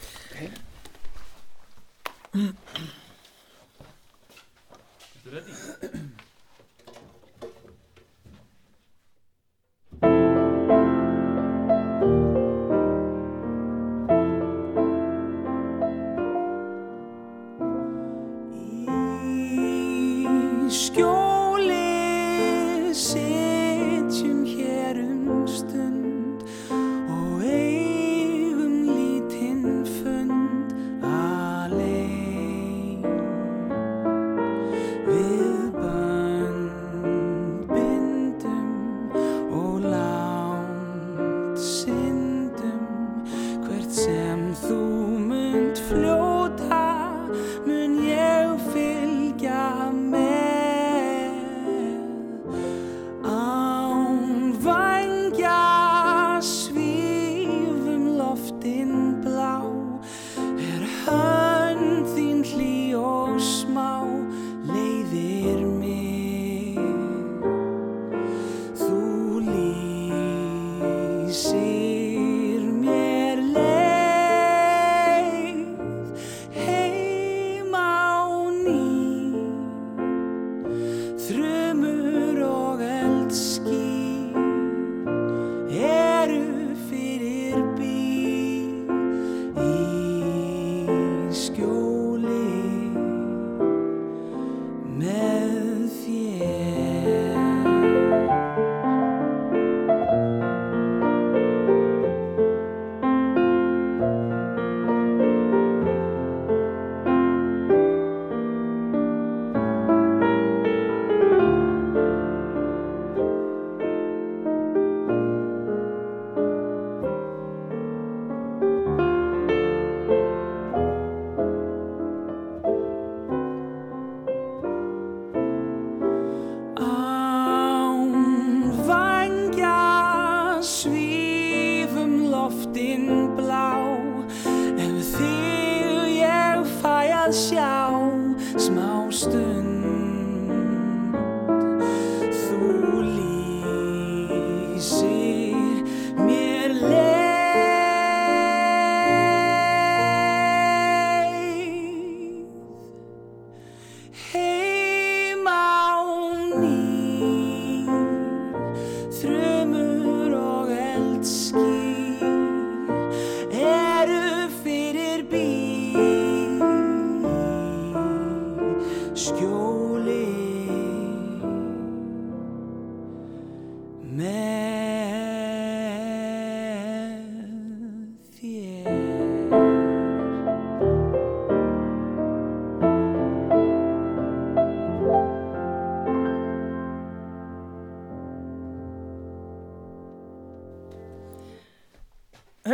[5.33, 6.02] Í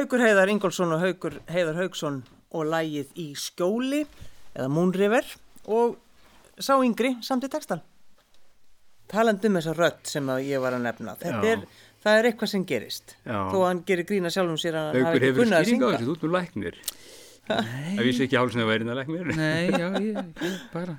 [0.08, 2.14] Haukur Heiðar Ingólfsson og Haukur Heiðar Hauksson
[2.56, 4.06] og lægið í skjóli
[4.54, 5.26] eða Moonriver
[5.68, 5.98] og
[6.56, 7.82] sá yngri samt í textan.
[9.12, 11.12] Talandi um þessa rödd sem að ég var að nefna.
[11.20, 11.50] Þetta Já.
[11.50, 11.66] er,
[12.06, 13.12] það er eitthvað sem gerist.
[13.20, 13.36] Já.
[13.52, 15.84] Þó að hann gerir grína sjálfum sér að hann hafi ekki hefur kunnað að skýring
[15.84, 15.98] á syngja.
[15.98, 16.80] þessu, þú ert nú læknir.
[17.50, 19.30] Það vísi ekki hálsinn að væri það læknir.
[19.42, 20.96] Nei, já, ég, ég bara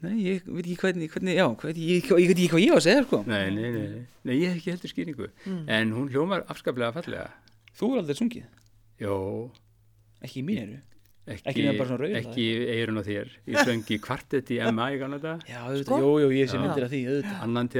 [0.00, 2.76] Nei, ég veit ekki hvernig, hvernig já, hvernig, ég, ég veit ekki hvað ég á
[2.78, 5.28] að segja, sko Nei, nei, nei, nei, nei, ég hef ekki heldur skýringu.
[5.68, 7.28] En hún hljómar afskaplega fallega.
[7.78, 8.46] Þú er aldrei sungið,
[9.00, 9.16] Jó,
[10.20, 10.78] ekki í mín eru
[11.30, 13.32] ekki, Ekki nema bara svona rauð, ekki eirun á þér.
[13.48, 15.98] Ég söngi kvartett í MA í ganna þetta, Já, auðvitað, Sko?
[16.02, 17.70] jú, jú, ég sé myndir af því, auðvitað annan.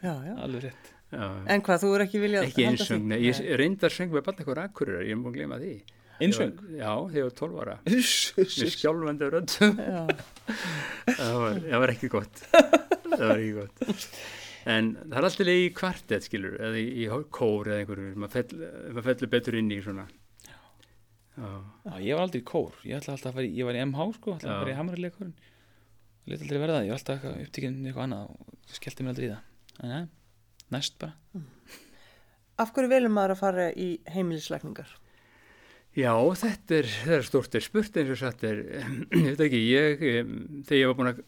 [0.00, 0.34] Já, já.
[0.40, 1.24] Alveg rétt Já.
[1.50, 5.00] En hvað, þú er ekki viljað Ekki einsöng, ég reyndar söng með barn eitthvað akkurir,
[5.02, 5.72] ég er múin að glema því.
[6.20, 6.52] Einsöng?
[6.76, 7.74] Já, þegar ég var 12 ára.
[7.90, 9.54] Með skjálfandi rödd.
[9.58, 10.02] Já.
[11.18, 12.42] það, var, það var ekki gott.
[13.10, 14.06] það var ekki gott.
[14.68, 18.64] En það er alltaf í kvartett, skilur, eða í, í kór eða einhverju, maður fell,
[19.06, 20.04] fellur betur inn í svona.
[21.38, 21.50] Já.
[21.86, 23.84] Já, ég var aldrei í kór, ég ætla alltaf að fara í, ég var í
[23.86, 24.54] MH, sko, ætla Já.
[24.56, 25.36] að fara í hamrarleikurinn
[26.28, 29.26] Lét aldrei verða það, ég var alltaf upptíkinn í eitthvað annað og skellti mér aldrei
[29.26, 30.10] í það Þannig að,
[30.74, 31.44] næst bara
[32.60, 34.90] Af hverju velum maður að fara í heimilisleikningar?
[35.96, 38.60] Já, þetta er, það er stort er spurt eins og satt er,
[39.16, 40.04] ég veit ekki, ég,
[40.68, 41.22] þegar ég var búin að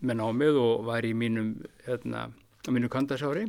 [0.00, 1.50] með námið og var í mínum,
[1.84, 2.28] hérna,
[2.64, 3.46] á mínu kandasári,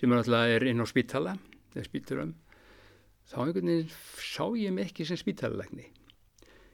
[0.00, 1.36] sem er alltaf er inn á spítala,
[1.74, 2.32] eða spíturum,
[3.26, 5.90] þá einhvern veginn sá ég mig ekki sem spítalalækni.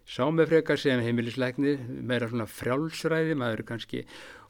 [0.06, 4.06] Sá mig frekar sem heimilislækni, meira svona frjálsræði, maður kannski,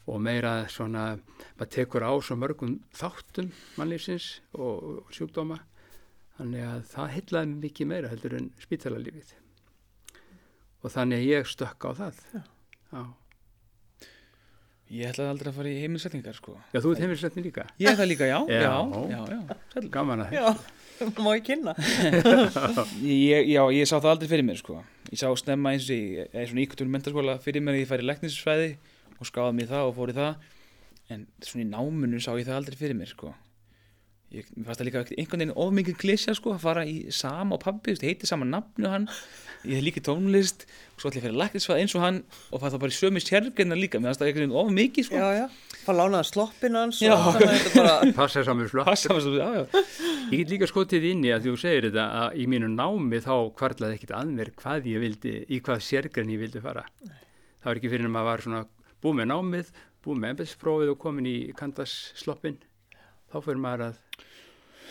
[0.07, 1.13] og meira svona,
[1.59, 5.61] maður tekur á svo mörgum þáttum mannlýfsins og, og sjúkdóma,
[6.33, 9.33] Þannig að það heitlaði mig mikið meira heldur en spítalalífið.
[10.83, 12.21] Og þannig að ég stökk á það.
[12.33, 13.03] Já.
[14.93, 17.63] Ég ætlaði aldrei að fara í heimilsetningar, sko Já, þú ert heimilisleitni líka.
[17.81, 18.59] Ég er það líka, já, Já.
[18.61, 18.73] já,
[19.09, 19.87] já, já.
[19.95, 20.43] Gaman að Já,
[21.25, 21.73] má ég kynna.
[23.03, 24.77] Ég, já, ég sá það aldrei fyrir mér sko.
[25.09, 28.05] Ég sá snemma eins og ég er svona íkvæmtur mentaskóla fyrir mér að ég færi
[28.07, 28.69] læknisfræði
[29.17, 30.49] og skáði mig í það og fór í það
[31.13, 33.33] en svona í námunu sá ég það aldrei fyrir mér sko.
[34.33, 37.61] Ég, fannst það líka einhvern veginn of mikið klísja sko að fara í sama og
[37.61, 39.09] pabbi, þú veist, heiti sama nafnu hann
[39.63, 40.65] ég hef líka tónlist
[40.95, 42.17] og svo ætla ég að færi læknisfræði eins og hann
[42.51, 45.21] og það bara í sömu sérgirna líka, mér fannst það einhvern veginn of mikið sko.
[45.21, 45.45] Já, já.
[45.83, 47.95] Fá lánaða sloppin hans og þannig að þetta bara...
[48.19, 48.89] passa saman flott.
[48.89, 49.85] Passa mér svo, já, já.
[50.33, 53.33] Ég get líka skotið inn í að þú segir þetta að í mínu námi þá
[53.59, 56.85] kvarlaði ekkit að mér hvað ég vildi, í hvað sérgrenn ég vildi fara.
[57.03, 58.63] Það var ekki fyrir en maður var svona
[59.03, 62.59] búið með námið, búið með embedsprófið og komin í kandassloppin.
[63.31, 64.01] Þá fyrir maður að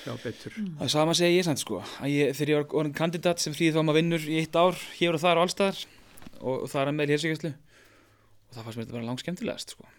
[0.03, 0.55] sjá betur.
[0.59, 1.81] Það er sama segi ég samt sko.
[2.03, 4.79] Að ég, þegar ég var orðin kandidat sem fríði þá maður vinnur í eitt ár
[4.99, 5.83] hér og þar og allstaðar
[6.43, 9.75] og, og það er með í helsingjöslu og það fannst mér þetta bara langt skemmtilegast
[9.77, 9.91] sko.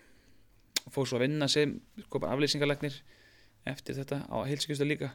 [0.83, 2.97] Og fór svo að vinna sem sko bara aflýsingarlegnir
[3.71, 5.13] eftir þetta á helsingjöslu líka.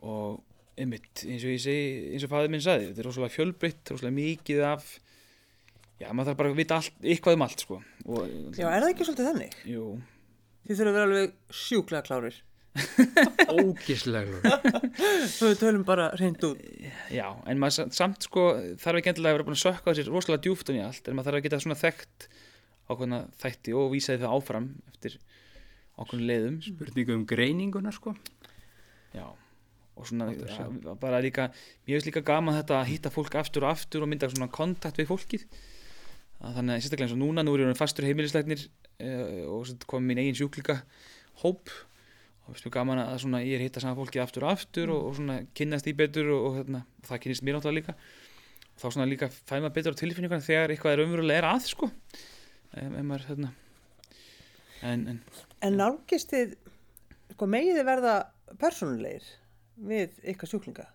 [0.00, 0.40] Og
[0.80, 4.16] einmitt eins og ég segi eins og fæður minn sagði þetta er rosalega fjölbreytt, rosalega
[4.16, 4.86] mikið af
[6.00, 7.80] já maður þarf bara að vita allt, eitthvað um allt sko.
[8.06, 9.56] Og, Já, er það ekki svolítið þannig?
[9.68, 9.82] jú,
[10.64, 12.38] Þið þurfum að vera alveg sjúklega klárir.
[13.60, 14.44] Ógislegur.
[14.44, 16.60] Við tölum bara reynd út.
[17.10, 18.44] Já, en maður sa- samt sko
[18.78, 21.30] þarf ekki endilega að vera búin að sökka sér rosalega djúft í allt, en maður
[21.30, 22.28] þarf að geta svona þekkt
[22.90, 25.18] ákveðna þætti og vísaði það áfram eftir
[25.98, 28.14] ákveðna leiðum Spurningu um greininguna sko.
[29.14, 29.26] Já,
[29.98, 30.70] og svona ja,
[31.02, 31.50] bara líka,
[31.84, 35.00] mér finnst líka gaman þetta að hitta fólk aftur og aftur og mynda svona kontakt
[35.02, 35.46] við fólkið
[36.40, 40.06] þannig að sérstaklega eins og núna, nú er ég fastur heimilislegnir uh, og svo kom
[40.08, 40.78] mín eigin sjúklika
[41.42, 41.68] hóp
[42.50, 45.04] og finnst mér gaman að svona ég er hitta saman fólkið aftur og aftur og,
[45.10, 47.94] og svona kynnast því betur og, og, hérna, og það kynnist mér náttúrulega líka
[48.74, 51.68] og þá svona líka fæ maður betur á tilfinninguna þegar eitthvað er umverulega er að
[51.70, 53.52] sko ef, ef maður hérna
[54.82, 55.22] en, en
[55.60, 56.54] En nálgist þið,
[57.34, 58.14] sko megiði verða
[58.60, 59.26] persónulegir
[59.90, 60.86] við ykkar sjúklinga.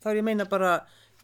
[0.00, 0.72] Þá er ég að meina bara,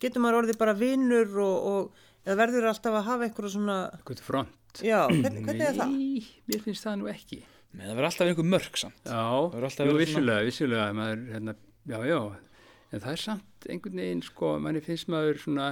[0.01, 4.17] getur maður orðið bara vinnur og, og eða verður alltaf að hafa eitthvað svona, Hvað
[4.17, 4.81] er front?
[4.81, 5.93] já, hvernig, hvernig er það?
[5.93, 7.43] Nei, mér finnst það nú ekki.
[7.77, 9.03] Með það verður alltaf einhver mörg samt.
[9.11, 9.25] Já,
[10.01, 11.55] vissulega, vissulega, maður, hérna,
[11.91, 12.21] já, já,
[12.93, 15.67] en það er samt einhvern veginn, sko, manni finnst maður svona,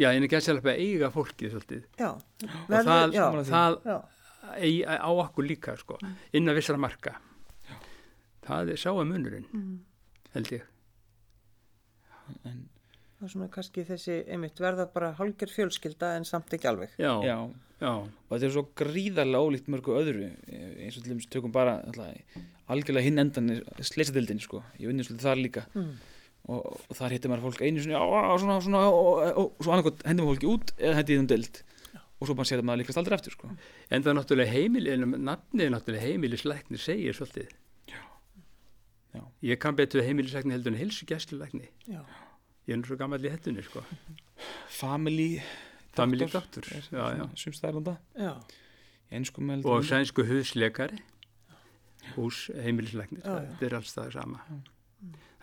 [0.00, 1.86] já, en ekki að selja að eiga fólkið svolítið.
[2.00, 3.78] Já, Og það, já, það
[4.58, 5.98] eigi á okkur líka, sko,
[6.34, 7.14] inn að vissara marka.
[8.44, 9.46] Það er sáa munurinn,
[10.34, 10.66] held ég.
[12.50, 12.58] en,
[13.24, 16.92] það er svona kannski þessi, einmitt, verða bara hálgjör fjölskylda en samt ekki alveg.
[17.00, 17.38] Já, Já,
[17.80, 21.52] já, og þetta er svo gríðarlega ólíkt mörgu öðru eh, eins og til dæmis tökum
[21.54, 22.36] bara alltaf,
[22.68, 25.94] algjörlega hinn endan sleisadildin sko, ég vinnir svolítið þar líka Mm.
[26.48, 29.52] og, og þar hittir maður fólk einu sinni á, á, svona, svona, og, og, og,
[29.58, 31.62] og svo annarkot hendur maður fólki út eða hendur því um dild
[32.20, 33.48] og svo bara sér að maður líkast aldrei eftir sko.
[33.90, 37.48] en það er náttúrulega heimil, en nafnið er náttúrulega heimilisleikni segir svolítið.
[39.14, 39.20] Já.
[39.46, 41.68] Ég kann betur heimilisleikni heldur en heilsugæsluleikni.
[41.86, 42.00] Já,
[42.64, 43.82] Ég er nú svo gammal í hettunni, sko.
[44.72, 45.30] Family
[45.94, 46.62] Family Doctor, doctor,
[49.64, 50.98] og sænsku húsleikari
[52.16, 54.40] hús heimilisleiknir þetta er alls það sama.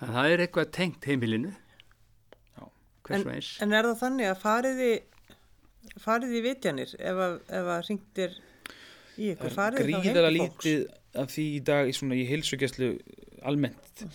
[0.01, 1.53] Þannig að það er eitthvað tengt heimilinu.
[3.11, 4.91] Eins en er það þannig að fariði,
[5.99, 8.37] fariði vitjanir ef að, ef að ringtir
[9.17, 10.37] í ykkur, fariði til fólks?
[10.37, 10.85] lítið
[11.23, 12.93] af því í dag í, svona, í heilsugjæslu
[13.49, 14.05] almennt.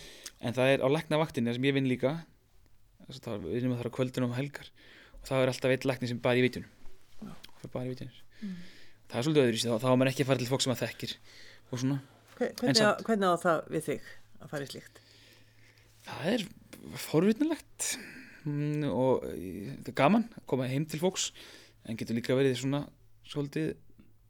[0.41, 2.25] En það er á læknavaktinni sem ég vinn líka að
[3.15, 4.69] það við erum að það á kvöldin og helgar.
[5.17, 8.19] Og það er alltaf eitt lækni sem bara í það er bara í vitjunir
[9.07, 10.87] það er svolítið öðru þá, þá er maður ekki að fara til fólk sem maður
[10.87, 11.13] þekkir
[11.71, 11.97] og svona.
[12.37, 14.09] Hve- En Hvernig, á, hvernig á það við þig
[14.43, 14.99] að fara í slíkt?
[16.07, 16.43] það er
[17.07, 17.87] forvitnilegt.
[18.47, 21.31] Mm, og eh, þetta er gaman að koma heim til fólks.
[21.87, 22.83] En getur líka verið svona
[23.27, 23.73] svolítið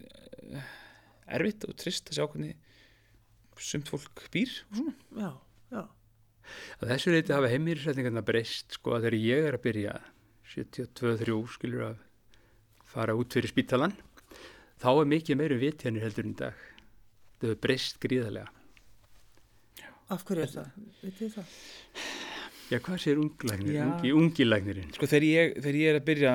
[0.07, 0.71] eh,
[1.37, 2.55] erfitt og trist að sjá hvernig
[3.61, 4.95] sumt fólk býr og svona.
[5.17, 5.29] Já,
[6.81, 9.95] að þessu reyti hafa heimilisleikningarna breyst sko að þegar ég er að byrja
[10.53, 11.97] 72-3 skilur að
[12.87, 13.95] fara út fyrir spítalan
[14.81, 16.61] þá er mikið meiri vitjanir heldur en í dag
[17.37, 18.47] það hefur breyst gríðarlega
[20.13, 20.69] af hverju er það?
[21.01, 21.57] Vitið þið það?
[22.67, 23.83] já hvað sér unglæknir, Já.
[23.87, 26.33] ungi, ungi læknirinn Sko þegar ég, þegar ég er að byrja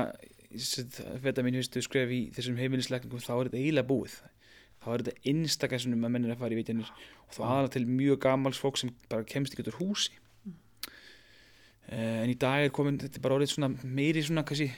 [1.25, 4.16] þetta mín fyrstu skref í þessum heimilisleikningum þá er þetta eiginlega búið
[4.83, 8.21] þá er þetta einstakæsunum að mennir að fara í vitjanir og þá aðalega til mjög
[8.27, 10.14] gamals fólk sem bara kemst ekki út úr húsi.
[11.92, 14.71] Uh, en í dag er komin þetta er bara orðið svona meiri svona kannski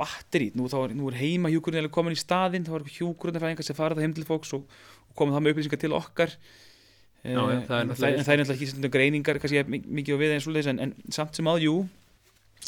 [0.00, 3.94] batteri, nú, er, nú er heima hjúkurinn komin í staðinn, þá er hjúkurinn sem fara
[3.94, 4.64] það heim til fólks og,
[5.08, 6.36] og koma það með upplýsingar til okkar.
[7.22, 10.94] Já, er en, það, er náttúrulega ekki greiningar kannski mi- mikið á við en, en
[11.14, 11.76] samt sem að jú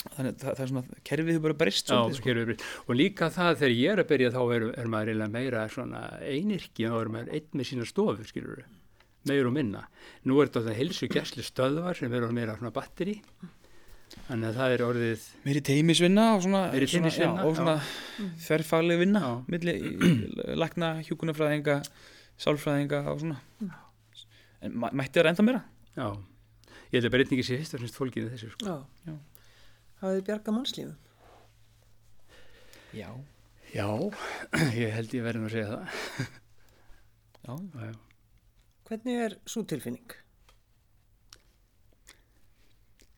[0.02, 2.28] þannig að það, það er svona kerfið hefur bara breyst Já, svolítið, sko.
[2.30, 2.64] hér er breytt.
[2.84, 6.88] og líka það þegar ég er að byrja þá er, er maður meira svona einirki
[6.88, 8.64] þá er maður einn með sína stofu skilur
[9.24, 9.84] meir og minna
[10.28, 13.18] nú er þetta helsu gæsli stöðvar sem eru meira svona batteri
[14.28, 16.64] þannig að það er orðið meiri teimisvinna og svona,
[17.56, 17.76] svona,
[18.44, 19.32] þverfagleg vinna Já.
[19.54, 19.74] milli
[20.60, 21.80] lakna, hjúkunarfræðinga
[22.44, 23.40] sálfræðinga og svona
[24.64, 25.62] en mætti það enda meira
[25.96, 26.08] já,
[26.90, 28.68] ég held að breytningi sé fyrst og semst fólkið í þessu sko.
[28.68, 28.76] Já.
[29.08, 29.16] Já.
[30.04, 30.96] Hafið þið bjarga mannslífum?
[32.94, 33.08] já,
[33.72, 33.86] já,
[34.84, 36.02] ég held ég verði nú að segja það.
[37.44, 37.94] Já, já, já.
[38.84, 40.12] Hvernig er svo tilfinning?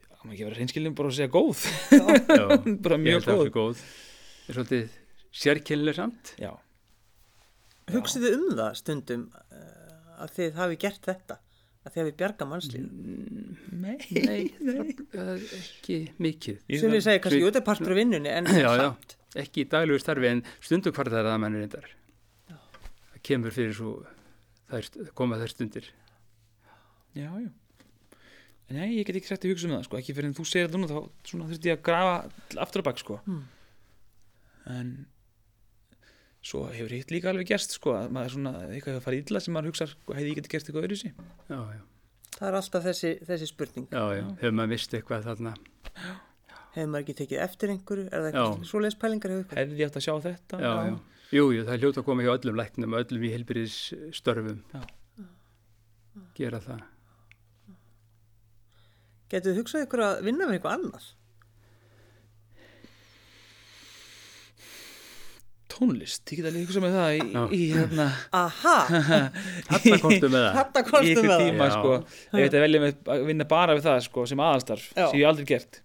[0.06, 1.64] það má ekki vera hreinskiljum bara að segja góð.
[1.90, 2.46] Já,
[2.86, 3.50] bara ég mjög held það góð.
[3.58, 3.82] góð.
[4.46, 4.96] Er svolítið
[5.42, 6.32] sérkennileg samt.
[6.40, 6.52] Já,
[7.90, 11.36] Hugsið þið um það stundum uh, að þið hafi gert þetta?
[11.86, 12.88] Að þið hafi bjarga mannslífum?
[13.78, 14.40] nei, nei,
[15.12, 18.48] það er ekki mikið Ég- Sem við segja kannski, þetta er partur af vinnunni, en
[18.50, 19.14] já, já, samt.
[19.44, 21.86] ekki í daglegu starfi en stundu hvort það er að mann er reyndar
[22.50, 23.92] það kemur fyrir svo
[24.72, 25.92] þær, koma þær stundir
[27.16, 27.48] Já, já.
[28.76, 30.66] Nei, ég get ekki sett í hugsa um það, sko, ekki fyrir en þú segir
[30.66, 32.16] þetta núna, þá svona þurfti ég að grafa
[32.66, 33.16] aftur að bak, sko.
[33.30, 33.38] Mm.
[34.74, 34.90] En
[36.46, 39.56] svo hefur hitt líka alveg gerst, sko, að maður svona, eitthvað hefur farið illa sem
[39.56, 41.10] maður hugsa, sko, hefði ég getið gerst eitthvað öðru sí.
[41.50, 41.82] já, já,
[42.36, 43.86] Það er alltaf þessi, þessi spurning.
[43.90, 45.52] já, já, hefur maður vist eitthvað þarna
[46.76, 48.02] Hefur maður ekki tekið eftir einhverju?
[48.12, 48.42] Er það Já.
[48.52, 50.58] ekki svoleiðis pælingar hefur ég átt að sjá þetta?
[50.60, 50.96] já, já,
[51.32, 53.78] jú, jú, það er hljóta að koma hjá öllum læknum öllum í helbriðis
[54.18, 54.82] störfum Já.
[56.36, 56.84] gera það
[59.32, 61.06] Getur þið hugsað ykkur að vinna með eitthvað annað?
[65.76, 67.24] Tónlist, ég get alveg hugsa með það í,
[67.56, 68.06] í hérna,
[68.38, 68.76] Aha,
[69.68, 71.42] Þetta komstu með það þetta ykkur með það.
[71.44, 71.90] tíma, sko.
[72.32, 75.02] Ef ég að velja með að vinna bara við það, sko, sem aðalstarf, Já.
[75.10, 75.80] sem ég hef aldrei gert.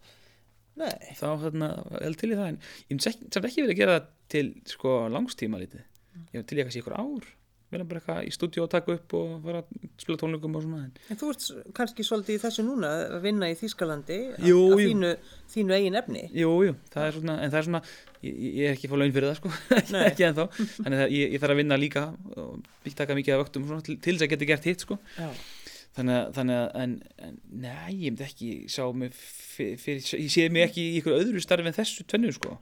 [0.82, 3.82] Nei, þá hérna, held til í það en ég myndi ekki- samt ekki verið að
[3.82, 7.28] gera það til sko langstíma lítið ég myndi til í að sé ykkur ár
[7.72, 10.82] vera bara eitthvað í stúdíu að taka upp og fara að spila tónleikum og svona
[10.86, 11.46] en En þú ert
[11.78, 14.90] kannski svolítið í þessu núna að vinna í Þýskalandi að- Jú, að jú.
[14.92, 15.12] þínu,
[15.56, 16.24] þínu eigin efni.
[16.36, 17.82] Jú, jú, það er svona, en það er svona,
[18.24, 19.54] ég, ég er ekki að fá laun fyrir það, sko,
[20.12, 20.46] ekki ennþá,
[20.84, 22.04] þannig að ég, ég þarf að vinna líka
[22.36, 24.98] og taka mikið af vöktum og svona til, til þess að geta gert hitt, sko,
[25.18, 25.30] Já.
[25.98, 30.32] þannig að, þannig að, en, en, nei, ég myndi ekki sjá mig fyrir, fyrir, ég
[30.32, 32.58] sé mig ekki í ykkur öðru starfi en þessu tvennu, sko.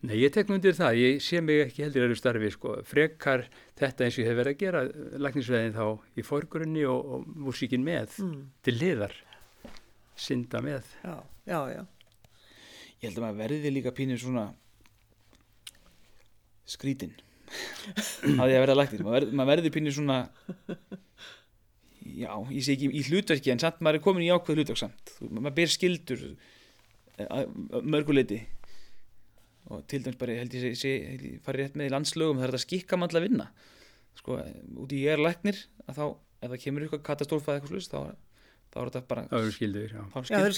[0.00, 3.42] Nei, ég tek nú undir það, ég sé mig ekki heldur öðru starfi, sko, frekar
[3.76, 4.80] þetta eins og ég hef verið að gera,
[5.20, 5.84] lagnisveðin þá
[6.16, 8.38] í fórgrunni og, og músíkin með, Mm.
[8.64, 9.12] til liðar,
[10.16, 10.88] synda með.
[11.04, 11.18] Já,
[11.52, 11.82] já, já.
[13.02, 14.46] Ég held að maður verði líka pínir svona
[16.70, 17.12] skrítin,
[18.38, 20.16] að ég að verða læknir, maður verði, maður verði pínir svona,
[22.06, 25.12] já, ég sé ekki í hlutverki, en samt maður er komin í ákveð hlutverk samt,
[25.18, 28.40] Þú- maður ber skildur eh, að að mörguleiti
[29.70, 32.64] og til dæmis bara, held ég ég fari rétt með í landslögum, það er þetta
[32.66, 33.46] skikka mann til að vinna,
[34.18, 34.38] sko,
[34.84, 36.04] út í ég er læknir, að þá,
[36.40, 38.00] ef það kemur eitthvað katastrófa eða eitthvað slúst, þá,
[38.70, 40.02] þá er þetta bara, Það eru skildur, já.
[40.10, 40.56] þá Já, það að er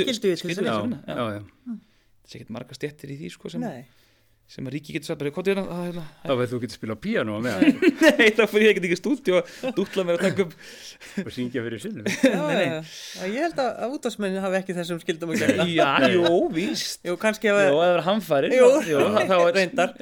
[2.40, 3.84] ekkert marga stettir í því, sko, sem, Nei.
[4.52, 6.96] Sem að ríki getur sagt bara, hvað er það, hérna, Þá veit þú getur spila
[6.96, 7.62] á píanó með
[8.18, 10.56] Nei, þá fyrir ég ekkert ekki stúdíu og dútla mér að taka upp
[11.22, 12.10] og syngja fyrir sinnum.
[12.10, 12.66] Já, Nei, nei.
[12.66, 12.82] já,
[13.16, 15.68] já, ég held að, að útásmennin hafi ekki þessum skildum að gegna.
[15.72, 18.68] Já, jú, víst Jú, kannski ef það er hamfæri Jú.
[18.84, 19.94] þá er reyndar.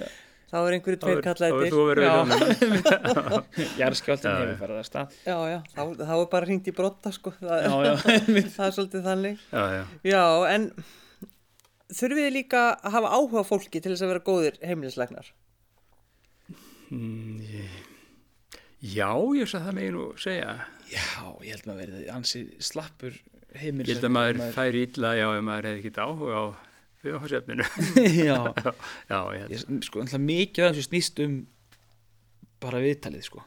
[0.51, 1.63] þá er einhverju Þá tveir er- þá kallaðir.
[1.63, 2.11] er þú að vera Já.
[2.11, 3.45] í ljónum.
[3.79, 7.13] Jarðskjálftin Já, hefur farið að stað Já, já, þá, þá er bara hringt í brotta,
[7.15, 7.33] sko.
[7.39, 7.93] Það, Já, já,
[8.57, 9.45] það er svolítið þannig.
[11.91, 15.31] Þurfið þið líka að hafa áhuga fólki til þess að vera góðir heimilislegnar?
[16.91, 17.87] Mm, ég-
[18.81, 20.53] Já, ég sagði það megin nú segja.
[20.91, 21.05] já,
[21.45, 23.19] ég held maður verið ansi slappur
[23.61, 26.45] heimil Ég held að maður færi illa, já, ef maður hefði ekkert áhuga á
[27.05, 27.67] viðhásefninu.
[28.31, 28.39] Já,
[29.11, 29.51] Já, ég held.
[29.53, 31.37] ég, sko, alltaf mikið af þessu snýst um
[32.61, 33.45] bara viðtalið, sko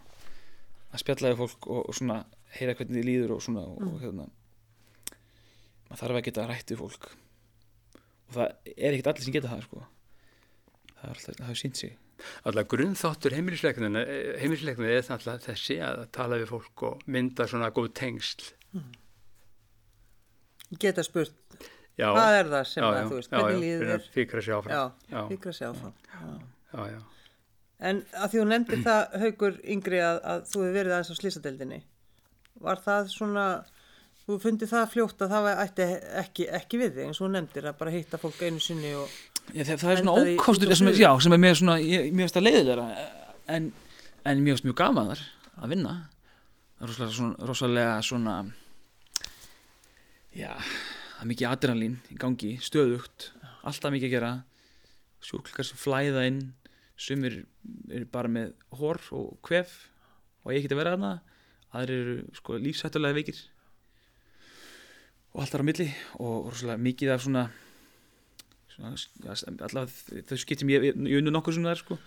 [0.94, 2.20] að spjallaði fólk og, og svona
[2.60, 4.28] heyra hvernig þið líður og svona og, og hérna
[5.90, 7.08] maður þarf að geta rætt við fólk
[8.30, 9.84] og það er ekkert allir sem geta það, sko
[10.94, 12.00] það er alltaf, það hefur sínt sig
[12.48, 14.04] Alltaf grunnþáttur heimilisleiknuna
[14.40, 18.46] heimilisleiknuna er alltaf þessi að tala við fólk og mynda svona góð tengsl.
[20.80, 21.34] Geta spurt,
[22.00, 24.00] Já, hvað er það sem já, að, já, þú veist, já, hvernig líður fyrir þér?
[24.06, 24.74] að fikra sér áfram.
[24.74, 25.20] Já, Já.
[25.30, 25.94] fikra sig áfram.
[26.14, 26.30] Já.
[26.74, 27.02] Já, já.
[27.84, 31.16] En að því þú nefndir það, Haukur Yngri, að, að þú hefur verið aðeins á
[31.20, 31.80] slísadeldinni.
[32.64, 33.46] Var það svona,
[34.28, 35.88] þú fundið það fljótt að það ætti
[36.22, 39.20] ekki, ekki við þig, eins og nefndir, að bara hitta fólk einu sinni og...
[39.52, 41.78] Já, það, það er svona ókostur sem, já, sem er mér svona,
[42.16, 43.06] finnst það leiðilega
[43.52, 43.70] en,
[44.24, 45.24] en finnst mjög gaman þar
[45.60, 45.96] að vinna.
[46.78, 48.38] Það er rosalega svona, rosalega svona
[50.34, 53.30] já það er mikið adrenalín í gangi stöðugt,
[53.68, 54.34] alltaf mikið að gera.
[55.24, 56.42] Sjúklingar sem flæða inn
[57.00, 57.44] sumir
[57.92, 59.76] eru bara með hór og kvef
[60.44, 61.14] og ég geti verið þarna.
[61.74, 63.40] Aðrir eru sko lífsættulega veikir
[65.34, 65.88] og allt þar á milli
[66.22, 67.47] og rosalega mikið af svona
[68.74, 71.97] allavega þau skipt sem ég, ég, ég unnu nokkuð svona þar sko.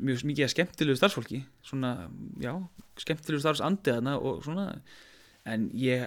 [0.00, 1.94] Mjög mikið að skemmtilegu starfsfólki svona,
[2.40, 2.54] já,
[3.00, 4.66] skemmtilegu starfsandi þarna og svona
[5.48, 6.06] en ég,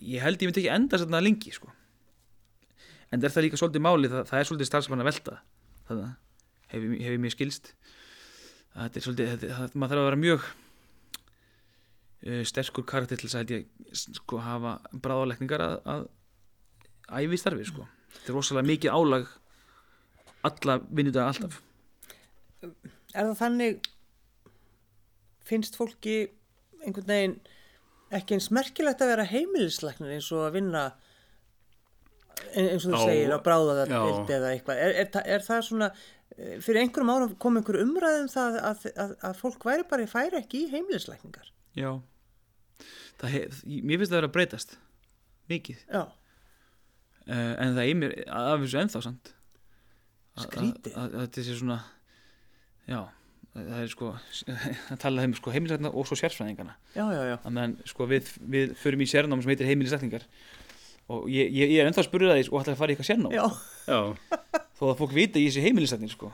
[0.00, 1.72] ég held ég myndi ekki enda þarna lengi sko.
[3.12, 5.40] En það er það líka svolítið máli, það, það er svolítið starfsmann að velta
[5.88, 6.04] það
[6.72, 7.72] hefur hef mér skilst.
[8.74, 10.46] Það er svolítið, þetta, það, maður þarf að vera mjög
[12.48, 16.04] sterkur karakter til þess að held ég sko hafa bráðalekningar að, að
[17.24, 19.26] æfi starfi sko þetta er rosalega mikið álag
[20.48, 21.60] alla vinnudag alltaf
[23.14, 23.84] Er það þannig,
[25.46, 26.14] finnst fólki
[26.82, 27.34] einhvern veginn
[28.14, 30.82] ekki eins merkilegt að vera heimilisleiknir eins og að vinna
[32.54, 34.00] ein- eins og þú segir á bráðaðar já.
[34.38, 34.80] eða eitthvað.
[34.86, 35.90] Er, er, er, það svona,
[36.36, 40.40] eh, fyrir einhverjum árum kom einhver umræðum það að, að, að fólk væri bara færi
[40.40, 41.52] ekki í heimilisleikningar?
[41.74, 41.90] já
[43.22, 44.76] hef, mér finnst það að vera að breytast.
[45.50, 45.82] Mikið.
[45.92, 49.34] Já, uh, en það er mér af þessu ennþá sant
[50.34, 50.96] Að- Skrítið.
[51.14, 51.76] þetta sé svona
[52.90, 53.00] já
[53.54, 54.08] það er sko
[54.92, 56.74] að tala þeim sko heimilisætna og svo sérfræðingana.
[56.96, 57.36] Já, já, já.
[57.46, 60.24] að sko við, við förum í sérnám sem heitir heimilisætningar
[61.12, 63.10] og ég, ég, ég er ennþá að spurða því og ætla að fara í eitthvað
[63.12, 63.34] sérnám?
[63.36, 63.44] Já,
[63.86, 64.00] Já,
[64.80, 66.32] þó að fólk vita ég sé heimilisætning sko.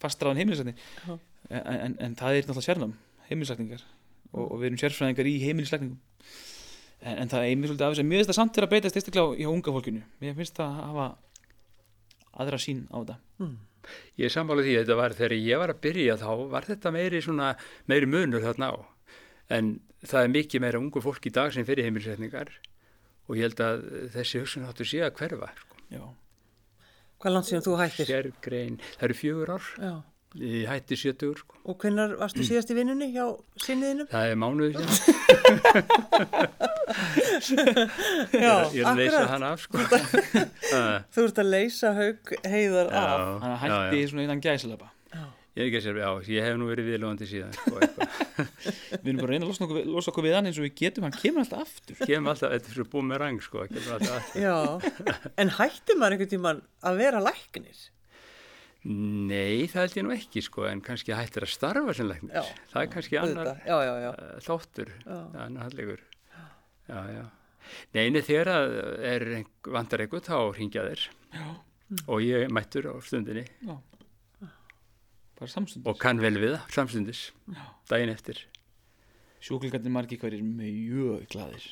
[0.00, 1.18] Fastraðan heimilisætning Já.
[1.50, 2.94] en, en, en það er náttúrulega sérnám
[3.28, 3.82] heimilisætningar
[4.32, 5.98] og, og við erum sérfræðingar í heimilisætningum
[7.02, 8.72] en, en það er mér svolítið af þess að mér finnst það samt til að
[8.72, 11.10] breytast einstaklega hjá unga fólkinu mér finnst það að hafa
[12.42, 13.20] aðra sín á þetta
[14.18, 16.92] ég er sammálið því að þetta var þegar ég var að byrja þá var þetta
[16.94, 17.52] meiri svona,
[17.90, 18.76] meiri munur þarna á.
[19.52, 19.72] En
[20.06, 22.52] það er mikið meira ungu fólk í dag sem fyrir heimilisætningar
[23.28, 23.84] og ég held að
[24.16, 25.50] þessi hugsun áttur sé að hverfa.
[25.58, 25.82] Sko.
[25.92, 26.02] já,
[27.22, 28.10] hvað langt síðan þú hættir?
[28.10, 29.68] Sérgrein, það eru fjögur ár.
[29.78, 29.92] Já,
[30.40, 31.58] Ég hætti 70 sko.
[31.68, 33.26] Og hvenær varstu síðast í vinnunni hjá
[33.60, 34.06] sinniðinum?
[34.08, 36.02] Það er mánuður síðan.
[38.32, 39.82] Já, Ég er að leysa hann af sko.
[41.12, 42.96] Þú ert að leysa haug heiðar af.
[42.96, 44.08] Já, Þannig að hætti já.
[44.14, 44.88] svona innan gæsalapa
[45.52, 47.76] Ég er sér, já, ég hef nú verið viðlóðandi síðan sko.
[47.76, 50.72] Við erum bara að reyna að losna okkur, losa okkur við hann eins og við
[50.80, 53.90] getum Hann kemur alltaf aftur Kemur alltaf, þetta er svo búið með rang sko, kemur
[53.98, 54.40] alltaf aftur.
[54.40, 54.56] Já,
[55.44, 57.82] en hætti maður einhvern tíman að vera læknir?
[58.82, 62.32] Nei, það held ég nú ekki sko, en kannski hættir að starfa sem læknir.
[62.34, 62.42] Já.
[62.72, 64.08] Það er kannski annar Já, já, já.
[64.10, 65.18] uh, þáttur, Já.
[65.44, 66.02] annar handlegur.
[66.88, 67.22] Já, já.
[67.94, 68.74] Nei, nei, þegar að
[69.06, 69.26] er
[69.70, 70.82] vantar eitthvað, þá ringja.
[71.30, 71.46] Já.
[72.08, 73.44] Og ég mættur á stundinni
[75.84, 77.22] og kann vel við það, samstundis,
[77.90, 78.40] daginn eftir.
[79.42, 81.64] Sjúklingarnir margir hverjir mjög glaðir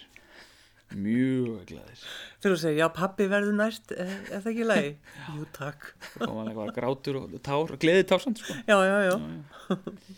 [0.97, 2.03] Mjög glaðir
[2.41, 4.91] Þegar þú segir, já, pappi verður næst, er, er það ekki í lagi?
[5.36, 5.93] Jú, takk.
[6.26, 9.16] Og hann eitthvað grátur og tár, gleði társamt sko Já, já, já.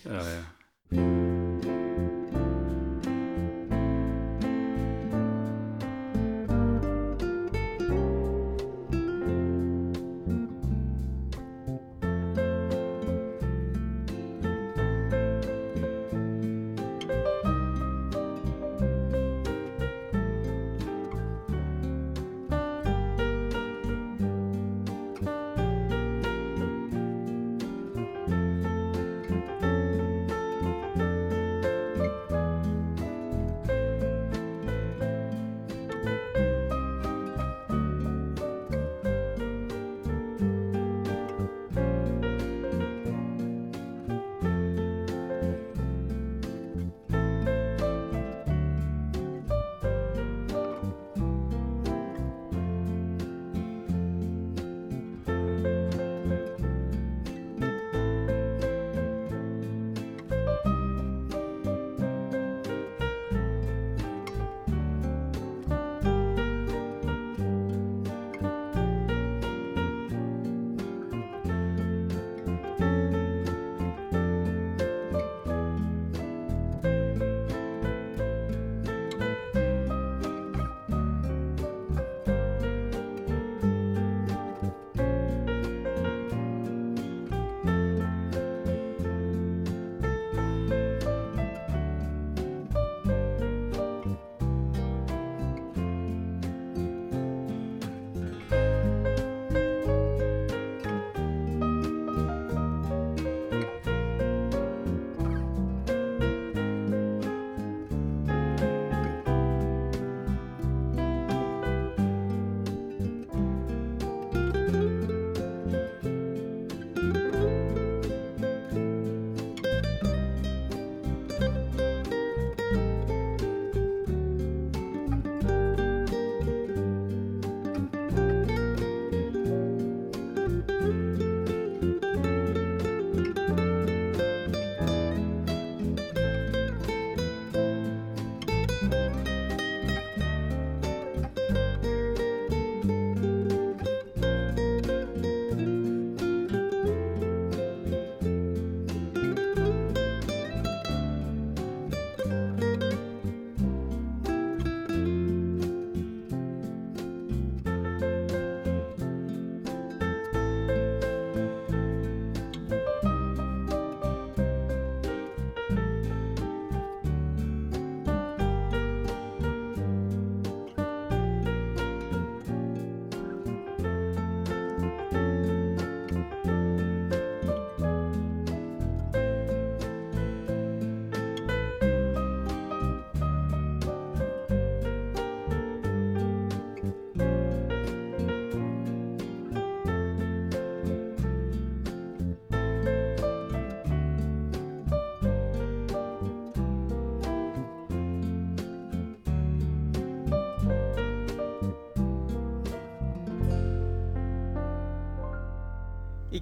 [0.08, 0.42] Já, já.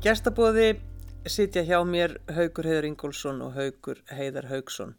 [0.01, 0.68] Í gestabóði
[1.28, 4.94] sitja hjá mér Haugur Heiðar Ingólfsson og Haugur Heiðar Haugsson.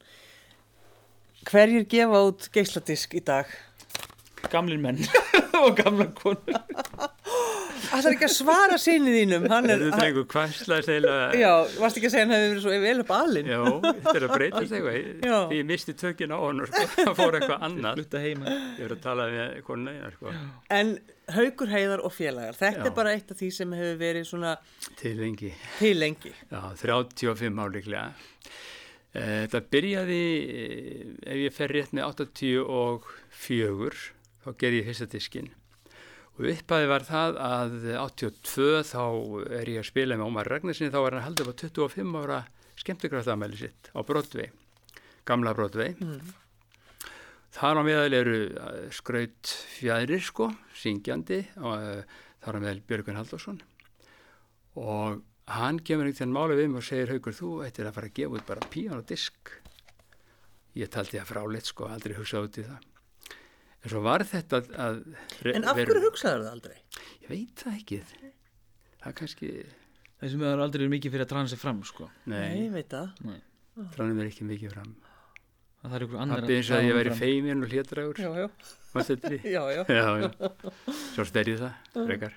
[1.49, 3.49] Hverjir gefa út geisladisk í dag?
[4.54, 4.99] Gamlir menn
[5.64, 6.54] og gamla konur
[7.82, 11.49] Það er ekki að svara sinni þínum, hann er, er einhver kvæsla segla já,
[11.82, 13.49] varst ekki að segja hann hefði verið svo vel upp alinn.
[13.52, 14.99] Já, þetta er að breytast eitthvað.
[15.49, 18.86] Því ég misti tökin á hann og sko, það fór eitthvað annað Flutta heima Ég
[18.86, 20.36] verið að tala við konuna eina sko,
[20.78, 20.93] En
[21.36, 22.89] Haukur Heiðar og félagar, þetta Já.
[22.91, 24.55] er bara eitt af því sem hefur verið svona
[24.99, 25.53] til lengi.
[25.79, 26.34] Til lengi.
[26.51, 28.05] Já, 35 ár líklega.
[29.13, 30.19] Eh, Þetta byrjaði
[30.55, 34.05] eh, ef ég fer rétt með 84
[34.45, 35.49] þá gerði ég fyrsta diskin
[36.39, 39.01] og upphæði var það að 82 þá
[39.59, 42.39] er ég að spila með Ómar Ragnarsinni þá var hann haldið á 25 ára
[42.82, 44.47] skemmtikraftamæli sitt á Broadway
[45.27, 45.91] gamla Broadway
[47.56, 53.20] þar á meðal eru eh, skraut fjæðrir sko syngjandi og eh, þar á meðal Björgun
[53.20, 53.60] Halldórsson.
[54.80, 55.20] Og
[55.52, 58.16] hann kemur einhvern veginn máli við mig og segir Haukur, þú ættir að fara að
[58.22, 59.52] gefa út bara píanodisk
[60.80, 62.88] ég taldi það fráleitt sko, aldrei hugsað út í það.
[63.82, 64.99] En svo var þetta að,
[65.52, 66.76] En af hverju hugsaður það aldrei?
[67.26, 68.02] ég veit það ekki.
[69.02, 69.54] Það er kannski,
[70.22, 72.08] Þessum við aldrei verið mikið fyrir að transa sig fram sko.
[72.30, 73.32] Nei, nei, ég veit það.
[73.95, 74.91] tránum er ekki mikið fram
[75.82, 78.47] Það er ykkur annar Pappi eins að ég væri feimin og hlétragur Já, já,
[78.93, 79.51] Manstu eftir því?
[79.55, 79.82] já, já.
[79.89, 80.51] já, já.
[81.15, 82.36] Svo stærði það, frekar.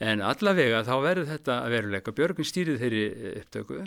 [0.00, 2.14] En allavega þá verður þetta að veruleika.
[2.16, 3.80] Björgun stýrið þeirri eh, upptöku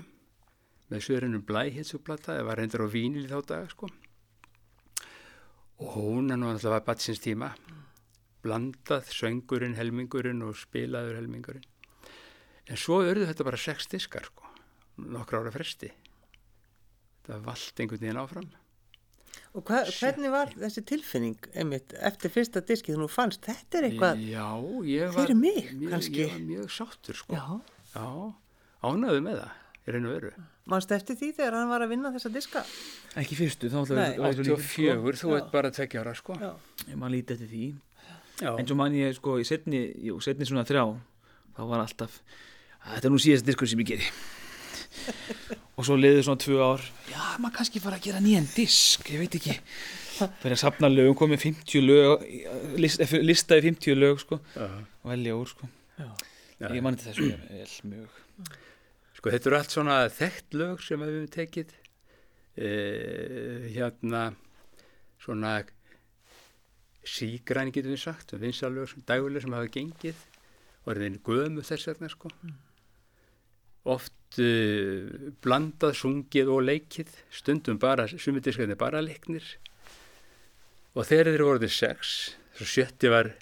[0.92, 3.90] með söðurinnum blæhitsuplata, það var reyndar á vínil í þá daga, sko.
[5.82, 7.54] Og hún er nú alltaf batsins tíma,
[8.44, 11.66] blandað söngurinn, helmingurinn og spilaður helmingurinn.
[12.70, 14.52] En svo örðu þetta bara sex diskar, sko,
[15.02, 15.90] nokkra ára fresti.
[17.28, 18.48] Það vald einhvern veginn áfram.
[19.54, 23.44] Og hva, hvernig var þessi tilfinning einmitt, eftir fyrsta diskið þú fannst?
[23.46, 24.48] Þetta er eitthvað, Já,
[24.90, 26.24] ég var, Fyrir mig, mjög, kannski.
[26.24, 27.38] Ég var mjög sáttur, sko.
[27.38, 27.46] já,
[27.94, 28.08] Já,
[28.90, 29.54] ánæðu með það,
[29.86, 30.32] í raun og veru.
[30.74, 32.64] mannst eftir því þegar hann var að vinna þessa diska?
[33.22, 34.18] Ekki fyrstu, þá ætla Nei.
[34.18, 35.38] við 84, þú Já.
[35.38, 36.38] ert bara tvekja ára, sko.
[36.42, 36.52] Já.
[36.90, 37.66] Ég man lítið eftir því
[38.42, 40.88] Já, En svo man ég sko í setni, jú, setni svona þrjá
[41.54, 42.16] Þá var alltaf
[42.82, 44.08] Þetta er nú síðast diskur sem ég geri
[45.84, 49.26] Og svo liður svona tvö ár Já, maður kannski fara að gera nýjan disk Ég
[49.26, 49.60] veit ekki
[50.14, 52.28] Fyrir að safna lögum, komið 50 lög
[52.80, 54.68] list, Lista í 50 lög sko já.
[55.04, 55.68] Og velja úr sko
[56.00, 56.12] Já.
[56.70, 58.20] Ég man þetta þessu vel mjög
[59.24, 61.70] Sko, þetta eru allt svona þekkt lög sem við höfum tekið.
[62.60, 62.72] E,
[63.72, 64.24] hérna,
[65.24, 65.54] svona
[67.08, 70.26] sígræni getum við sagt, vinsalög, dæguleg sem hafa gengið
[70.84, 72.34] og er þeim gömu þess vegna, sko.
[73.96, 74.12] Oft
[74.42, 79.46] uh, blandað, sungið og leikið, stundum bara, sumidiskarnir bara leiknir.
[80.94, 83.34] Og þegar þeir voruð sex, svo sjötti var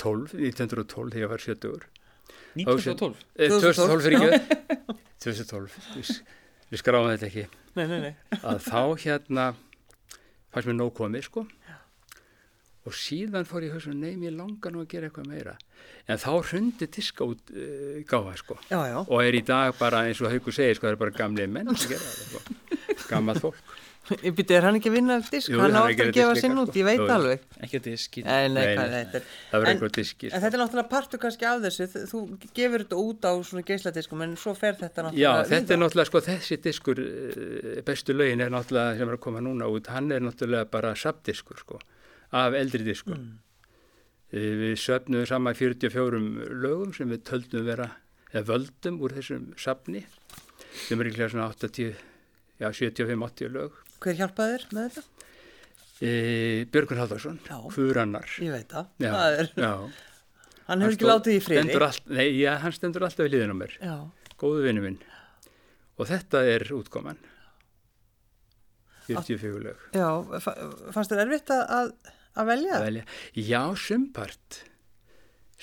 [0.00, 1.90] 12, 1912 þegar ég var sjöttugur
[2.54, 4.94] 1912 Eh, 2012, 2012 fyrir ekki
[5.24, 6.10] 2012 við,
[6.70, 7.46] við skráum þetta ekki.
[7.74, 8.12] Nei, nei, nei.
[8.38, 9.46] að þá hérna
[10.54, 11.44] fannst mér nóg komið sko
[12.84, 15.54] og síðan fór ég að hugsa nei, mér langar nú að gera eitthvað meira
[16.08, 18.98] en þá hrundi diska út uh, gáfa sko Já, já.
[19.04, 21.72] og er í dag bara eins og Haukur segir sko það er bara gamli menn
[21.72, 22.60] að gera þetta sko.
[23.12, 23.80] gammalt fólk
[24.20, 25.48] Ég byrja, er hann ekki að vinna disk?
[25.48, 26.76] Jú, hann hann á er að gefa sinn út, sko.
[26.76, 27.44] ég veit Jú, alveg.
[27.64, 29.28] Ekki að diski Nei, nei, Nei, þetta er.
[29.54, 32.20] En- En þetta er náttúrulega partur kannski af þessu, þú
[32.58, 36.10] gefur þetta út á svona geisladiskum en svo fer þetta Já, náttúrulega þetta er náttúrulega,
[36.10, 40.12] sko, þessi diskur, eh, bestu lögin er náttúrulega, sem er að koma núna út, hann
[40.12, 41.80] er náttúrulega bara sabdiskur, sko,
[42.34, 43.14] af eldri diskum.
[43.14, 43.40] Mm.
[44.34, 46.18] Við söfnum saman 44
[46.64, 47.86] lögum sem við töldum vera,
[48.32, 50.02] eða völdum úr þessum sabni,
[50.88, 51.92] sem er líklega svona 80,
[52.58, 53.76] já, 75-80 lög.
[54.02, 55.04] Hver hjálpaði þér með þetta?
[56.04, 56.10] E,
[56.74, 57.54] Björgun Haldarsson, Já.
[57.72, 58.26] Furannar.
[58.42, 58.88] Ég veit það.
[58.98, 59.70] Já, það er, já.
[60.66, 61.78] hann hefur ekki látið í friði.
[62.10, 63.94] nei, já, hann stendur alltaf við liðin á mér, Já,
[64.42, 64.98] góðu vinnu minn.
[65.94, 67.22] Og þetta er útkoman.
[69.06, 69.76] 44 lög.
[69.92, 70.08] já,
[70.40, 70.56] fa-
[70.96, 71.90] fannst þér erfitt að,
[72.34, 72.76] að, að velja?
[72.80, 73.04] að velja.
[73.48, 74.60] Já, sumpart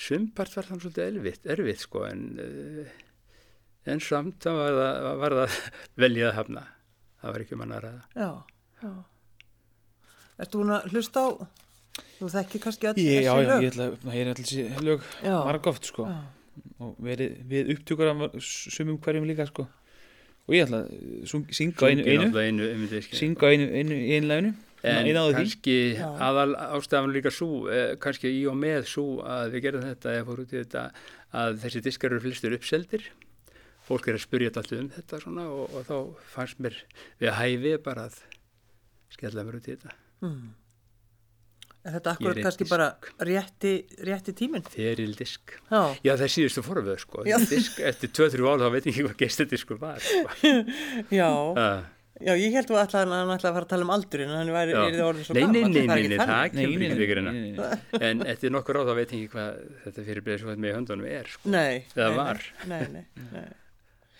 [0.02, 2.92] sumpart var þannig svolítið erfitt, erfitt sko en uh,
[3.92, 5.56] en samt þá var það, var það
[6.04, 6.62] veljað að hafna
[7.22, 8.30] það var ekki manna að ræða Já,
[8.82, 8.92] já.
[10.42, 11.28] Ertu búin að hlusta á,
[12.18, 13.62] þú þekkir kannski já, þessi já, lög?
[13.66, 15.36] ég ætla að heyra allir þessi lög Já.
[15.46, 16.16] margóft sko Já.
[16.82, 19.68] og verið við upptökur af sumum hverjum líka sko
[20.48, 24.00] og ég ætla að sung- syngja einu, einu einu, einu, einu syngja á einu, einu,
[24.16, 26.06] einu læginu en kannski Já.
[26.28, 30.26] aðal ástafan líka svo eh, kannski í og með svo að við gerum þetta eða
[30.30, 30.86] fór út í þetta
[31.42, 33.04] að þessi diskar eru flestir uppseldir
[33.86, 36.80] fólk er að spyrja þetta alltaf um þetta svona og, og þá fannst mér
[37.22, 38.18] við hæfi bara að
[39.14, 40.52] skella mér út í þetta Mm.
[41.82, 42.70] Er þetta akkur er kannski disk.
[42.70, 42.84] bara
[43.26, 43.70] rétti,
[44.06, 44.62] rétti tíminn?
[44.70, 47.24] feril disk Já, Já, það er síðustu forvöð, sko.
[47.26, 50.52] Disk, eftir 2-3 ár þá veit ég ekki hvað gestadiskur var, sko.
[51.18, 51.26] já,
[51.58, 51.82] Uh,
[52.22, 54.72] Já, ég held að hann ætlaði að fara að tala um aldurinn en hann er
[54.72, 57.78] þið orðið svo Nei, nei, nei, það nei, það kemur ekki nei, nei.
[58.08, 61.08] En eftir nokkur á þá veit ég ekki hvað þetta fyrir bleið svo með höndunum
[61.10, 61.52] er sko.
[61.52, 62.42] Nei, Eða nei, var.
[62.70, 63.46] Nei, nei, nei.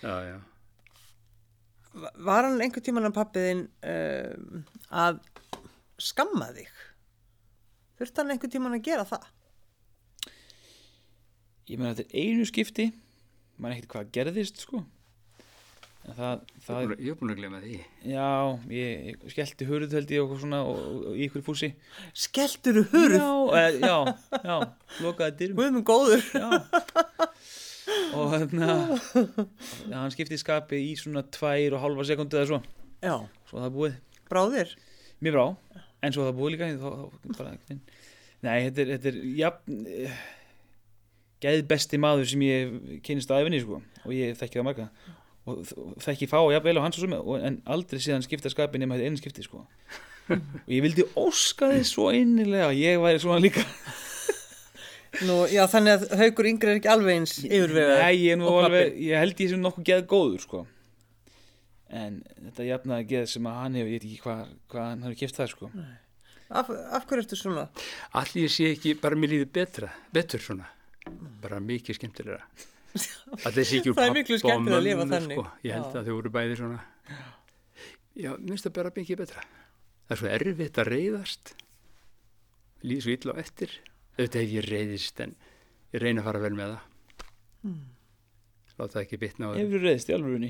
[0.02, 0.38] Já, já
[1.92, 4.62] Va- Var hann einhvern tímann að pappiðin um,
[5.04, 5.20] að
[6.00, 6.70] skamma þig?
[8.00, 9.28] Þurfti hann einhvern tímann að gera það?
[11.70, 12.88] ég meina þetta er einu skipti
[13.62, 14.80] maður ekkert hvað gerðist sko
[16.02, 17.76] það, það Ég er búin að glemma því.
[18.10, 18.28] Já,
[18.74, 21.70] ég, ég skellti hurð held ég og svona og, og, og í ykkur fúsi.
[22.24, 23.18] Skelturu hurð?
[23.20, 23.96] já, e, já,
[24.42, 24.56] já,
[25.04, 26.26] lokaði dyrum Guð minn góður.
[26.34, 26.48] já.
[28.16, 28.68] Og hérna
[29.90, 32.60] ja, hann skipti skapi í svona tvær og hálfa sekundu eða svo.
[33.02, 33.16] Já,
[33.48, 33.96] svo það búið,
[34.30, 34.76] bráðir.
[35.22, 35.46] mér brá.
[36.02, 37.56] En svo það búið líka þá, þá, bara,
[38.42, 40.22] nei, þetta er, þetta er jafn eh,
[41.42, 43.82] geð besti maður sem ég kynist á æfinni sko.
[44.06, 44.88] Og ég þekki það marga
[45.48, 47.18] og þ- þekki fá jafnvel á hans og sumi
[47.48, 49.64] en aldrei síðan skipta skapi nema þetta einu skipti sko.
[50.32, 53.64] Og ég vildi óska þið svo innilega að ég væri svona líka.
[55.26, 57.98] Nú, já, þannig að haugur yngri er ekki alveg eins yfirvegað.
[58.00, 60.62] Nei, ég er alveg, ég held ég sem nokkuð geð góður sko.
[61.92, 65.18] En þetta jafnaði geð sem að hann hefur, ég veit ekki hvað hva hann hefur
[65.20, 65.68] kipt það sko.
[66.62, 67.66] Af, af hverju ertu svona?
[68.22, 70.70] Allir sé ekki bara mér líður betra Betur svona.
[71.42, 72.40] Bara mikið skemmtilega
[73.42, 73.58] Það
[74.04, 75.36] er miklu skemmtilegra að lifa þannig.
[75.38, 75.44] sko.
[75.64, 75.98] Ég held Já.
[76.00, 76.80] að þau voru bæði svona
[78.12, 81.52] Já, minnst það bara mikið betra Það er svo erfitt að reyðast
[82.84, 83.76] Líður svo illa á eftir
[84.18, 85.32] Auðvitað hef ég reyðist en
[85.94, 86.88] ég reyna að fara vel með það
[87.62, 87.82] Hmm.
[88.74, 90.48] Láta það ekki bitna á Hefur reyðst í alvörunni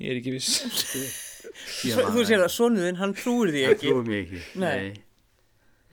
[0.00, 0.54] Ég er ekki viss
[1.92, 3.90] Svo, þú sér að sonuðinn, hann trúir því Það ekki.
[3.92, 4.86] trúi mig ekki Nei.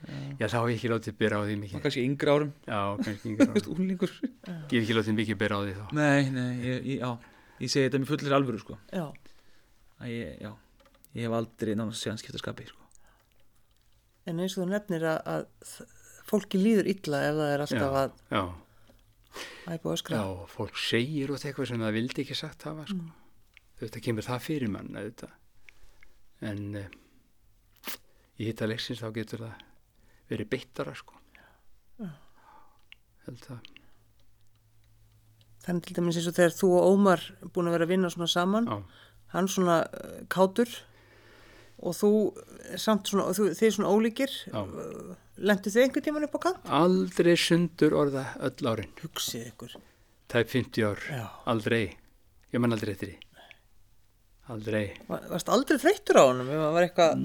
[0.04, 2.78] Já, þá hef ég ekki látið byrja á því og mikið kannski yngri árum, Já,
[3.00, 5.84] kannski yngra Þú veist, úlingur Ég hef ekki látið mikið byrja á því þá.
[5.98, 7.10] Nei, nei, ég, já,
[7.64, 8.78] ég segi þetta með fullir alvöru sko.
[8.92, 9.06] Já,
[10.10, 10.50] ég, já,
[11.14, 12.80] ég hef aldrei nánast séðan skipta skapi sko.
[14.28, 15.44] En eins og þú nefnir að, að
[16.28, 18.44] fólki líður illa ef það er alltaf að Já,
[19.74, 20.20] æpa og öskra.
[20.20, 23.04] já, fólk segir út eitthvað sem það vildi ekki sagt hafa sko.
[23.82, 25.32] Þetta kemur það fyrir mann auðvitað.
[26.44, 26.88] En uh,
[30.30, 31.18] verið beittara sko.
[33.24, 33.70] Held að
[35.64, 37.22] Þannig til dæmis eins og þegar þú og Ómar
[37.54, 38.74] búin að vera að vinna svona saman, Já,
[39.32, 40.68] hann svona uh, kátur
[41.80, 44.60] og þú eh, samt svona, þú, þið svona ólíkir, já.
[45.40, 46.68] lendu þið einhvern tíman upp á kant?
[46.82, 48.92] Aldrei sundur orða öll árin.
[49.00, 49.74] Hugsið ykkur.
[50.30, 51.02] Tæp 50 ár.
[51.08, 51.24] Já.
[51.50, 51.82] Aldrei.
[52.52, 53.18] Ég man aldrei eftir því.
[54.54, 54.84] Aldrei.
[55.08, 57.24] Va- Varst aldrei þreyttur á það var eitthvað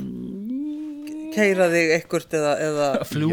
[1.36, 2.88] keira þig eitthvað eða, eða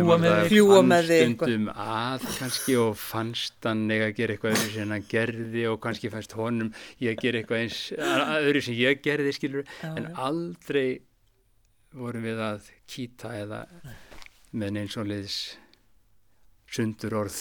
[0.07, 4.36] man með þig Fljúga fann með þig stundum að kannski og fannst hann að gera
[4.36, 6.72] eitthvað öðru sem hann gerði og kannski fannst honum
[7.03, 7.80] ég að gera eitthvað eins
[8.40, 10.12] öðru sem ég gerði skilur Já, en já.
[10.28, 10.86] aldrei
[11.97, 13.62] vorum við að kýta eða
[14.57, 15.40] með neins og liðs
[16.76, 17.40] sundur orð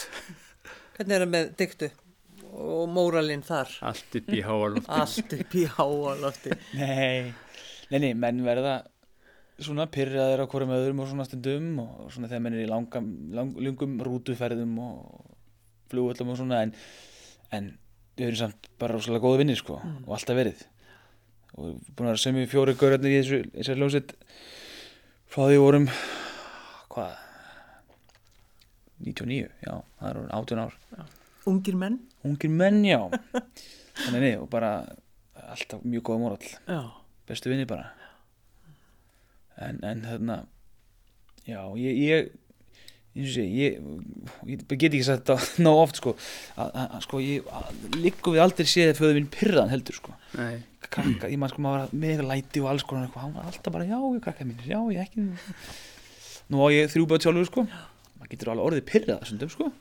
[0.95, 1.91] hvernig er það með dyktu
[2.55, 3.71] og móralinn þar?
[3.83, 6.53] allt upp í háalótt Allt upp í háalofti.
[6.79, 7.33] Nei,
[7.91, 8.77] nei, nei, menn verða
[9.63, 13.09] svona pyrraðir á hverjum öðrum og svona stundum og svona þegar menn er í langam,
[13.35, 15.33] lang, lungum rútuferðum og
[15.91, 16.73] flugvöllum og svona en,
[17.55, 17.69] en
[18.17, 20.65] við erum samt bara rosalega góða vinnir sko og alltaf verið.
[21.55, 24.15] Og búin að vera sem við fjóri gaurarnir í þessu, þessu ljóset
[25.31, 25.87] frá því við vorum
[26.91, 27.15] hvað
[29.05, 30.75] 99, já, það er orðin 18 ár
[31.45, 31.97] Ungir menn?
[32.25, 32.99] ungir menn, já.
[34.05, 34.71] Þannig nei, og bara
[35.45, 36.79] alltaf mjög góða móral Já.
[37.29, 37.91] bestu vinni bara
[39.61, 40.37] en, en þarna
[41.47, 42.33] já, ég
[43.15, 43.79] ég, sé, ég,
[44.49, 48.43] ég get ekki sagt þetta ná oft sko að, að, að, sko, ég líku við
[48.43, 50.15] aldrei séð að föðu minn pyrraðan heldur sko.
[50.35, 53.37] Nei, krakka, ég man sko maður var með eitthvað læti og alls konar eitthvað, hann
[53.37, 55.27] var alltaf bara, já, ég krakka mínir já, ég ekki.
[56.51, 57.65] Nú á ég þrjú bát sjálfur sko.
[58.19, 59.71] Maður getur alveg orðið pyrrað þessum sko.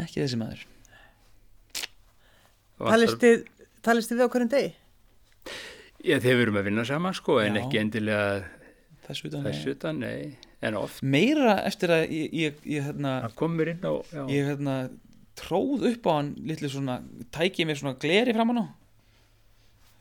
[0.00, 0.66] Ekki þessi maður.
[2.80, 3.42] Talist þið,
[3.84, 4.70] talist þið við á hverjum degi?
[6.00, 7.60] Já, þeir verum að vinna saman sko en Já.
[7.64, 8.44] ekki endilega
[9.06, 11.02] þessu utan þessu utan, nei, en oft.
[11.02, 14.76] Meira eftir að ég, ég, ég hérna hann komur inn á já, ég hérna
[15.40, 17.00] tróð upp á hann litlu svona,
[17.34, 18.66] tæki með svona gleri framan á.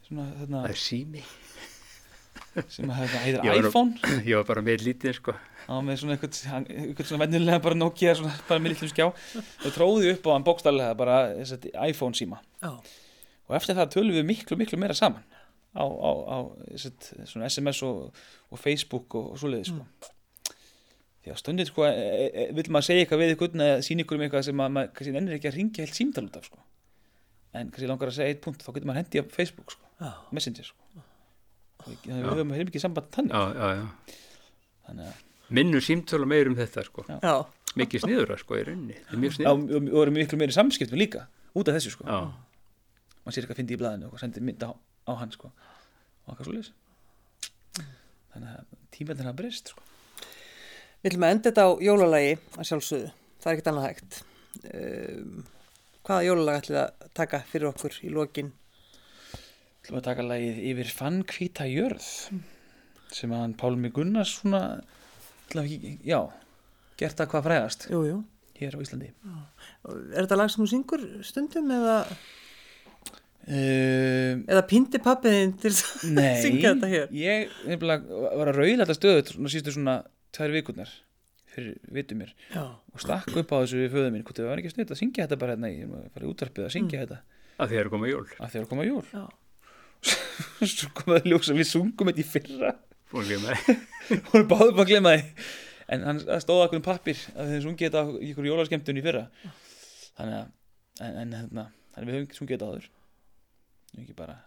[0.08, 0.64] Svona hérna.
[0.66, 1.24] Það er sími.
[2.74, 4.16] Sem að hérna heitir Ég var iPhone.
[4.26, 5.36] Ég var bara með lítið sko.
[5.70, 9.06] Á með svona eitthvað, hann- eitthvað svona vennilega bara Nokia svona, bara með litlu skjá.
[9.12, 12.72] Og tróði upp á hann bókstallega bara þessi iPhone síma Já.
[13.50, 15.24] og eftir það tölum við miklu miklu meira saman
[15.76, 16.38] á, á, á
[17.30, 18.16] svona SMS og,
[18.50, 19.86] og Facebook og, og svoleiði sko.
[21.20, 21.94] Því að stundin sko e,
[22.30, 24.92] e, vill maður segja eitthvað við ykkur eða sína ykkur um eitthvað sem maður maður
[24.98, 26.62] kannski ennir ekki að ringja heilt símtal út af sko.
[27.60, 29.90] En kannski langar að segja eitt punkt þá getur maður hendi á Facebook sko.
[30.00, 30.12] Já.
[30.32, 31.06] Messenger sko.
[31.90, 33.36] Við við höfum ekki samband þannig.
[33.36, 34.16] Já, já, já.
[34.88, 37.06] þannig að Minnu símtölu meir um þetta, sko.
[37.10, 37.34] Já,
[37.80, 38.98] Mikið sniður, sko, í rauninni.
[38.98, 41.26] Er og vorum miklu meiri samskiptum líka
[41.58, 42.06] út af þessu sko.
[42.06, 42.30] Já,
[43.24, 44.66] maður sér eitthvað að fyndi í blaðinu og sendir mynd
[45.10, 46.76] á, hann sko og eitthvað svo
[48.30, 49.86] þannig að tímældin hafa breyst sko
[51.00, 53.12] við ætlum að enda þetta á jólalagi að sjálfsögðu.
[53.40, 54.18] Það er ekkert annað hægt.
[54.60, 55.44] Um,
[56.04, 58.50] hvaða jólalag ætlum við að taka fyrir okkur í lokin?
[59.80, 62.08] ætlum að taka lagið yfir fann hvíta jörð
[63.16, 64.60] sem að hann Pálmi Gunnars svona
[65.50, 66.20] ekki, já,
[67.00, 68.18] gert það hvað fræðast Jú, jú.
[68.60, 71.96] hér á Íslandi Er þetta lag sem þú syngur stundum eða,
[73.48, 75.84] um, eða pindi pappiðin til að
[76.16, 77.12] Nei, syngja þetta hér?
[77.16, 79.96] ég nefnilega var að rauðla þetta stöðut svona sístu svona
[80.36, 80.92] tvær vikurnar
[81.50, 82.64] fyrir vitum mér Já.
[82.94, 85.26] og stakk upp á þessu við föðu mín hvort þau var ekki snitt að syngja
[85.26, 87.22] þetta bara hérna ég var að fara í útvarpið að syngja þetta
[87.60, 88.28] að því er komað jól.
[88.40, 89.24] að þegar koma jól Já.
[90.76, 92.76] svo kom það ljós að við sungum þetta í fyrra
[93.10, 93.74] Fór líka með.
[94.30, 95.48] og við báðum bara að glemma því
[95.90, 99.04] en hann það stóð okkur um pappir að þeim sungið þetta í ykkur jólaskemmtun í
[99.04, 99.24] fyrra
[100.20, 100.48] þannig að
[101.02, 101.66] en, en, hérna,
[101.96, 102.88] þannig að við höfum sungið þetta áður
[103.98, 104.38] ekki bara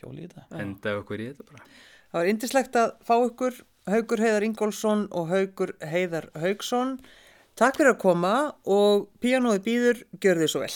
[0.00, 1.70] hjólið í þetta Enda okkur í þetta bara.
[2.10, 6.96] Það var indislegt að fá ykkur Haugur Heiðar Ingólfsson og Haugur Heiðar Haugsson.
[7.56, 8.34] Takk fyrir að koma
[8.64, 10.74] og píanóði býður, gjör þið svo vel.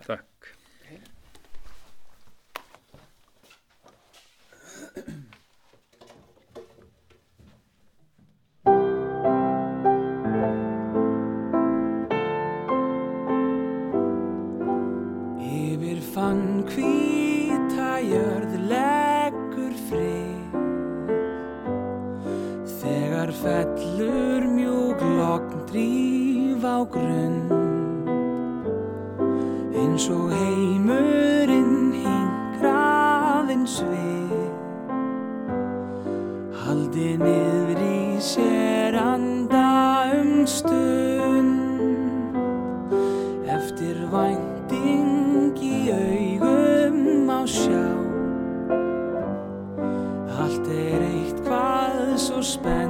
[0.00, 0.29] Takk.
[25.70, 27.40] Dríf á grunn
[29.80, 34.10] Eins og heimurinn hingraðinn svið
[36.60, 42.36] Haldi niður í sér anda um stund.
[43.48, 47.86] Eftir vænting í augum á sjá.
[50.36, 52.89] Allt er eitthvað svo spennand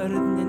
[0.00, 0.39] tarde.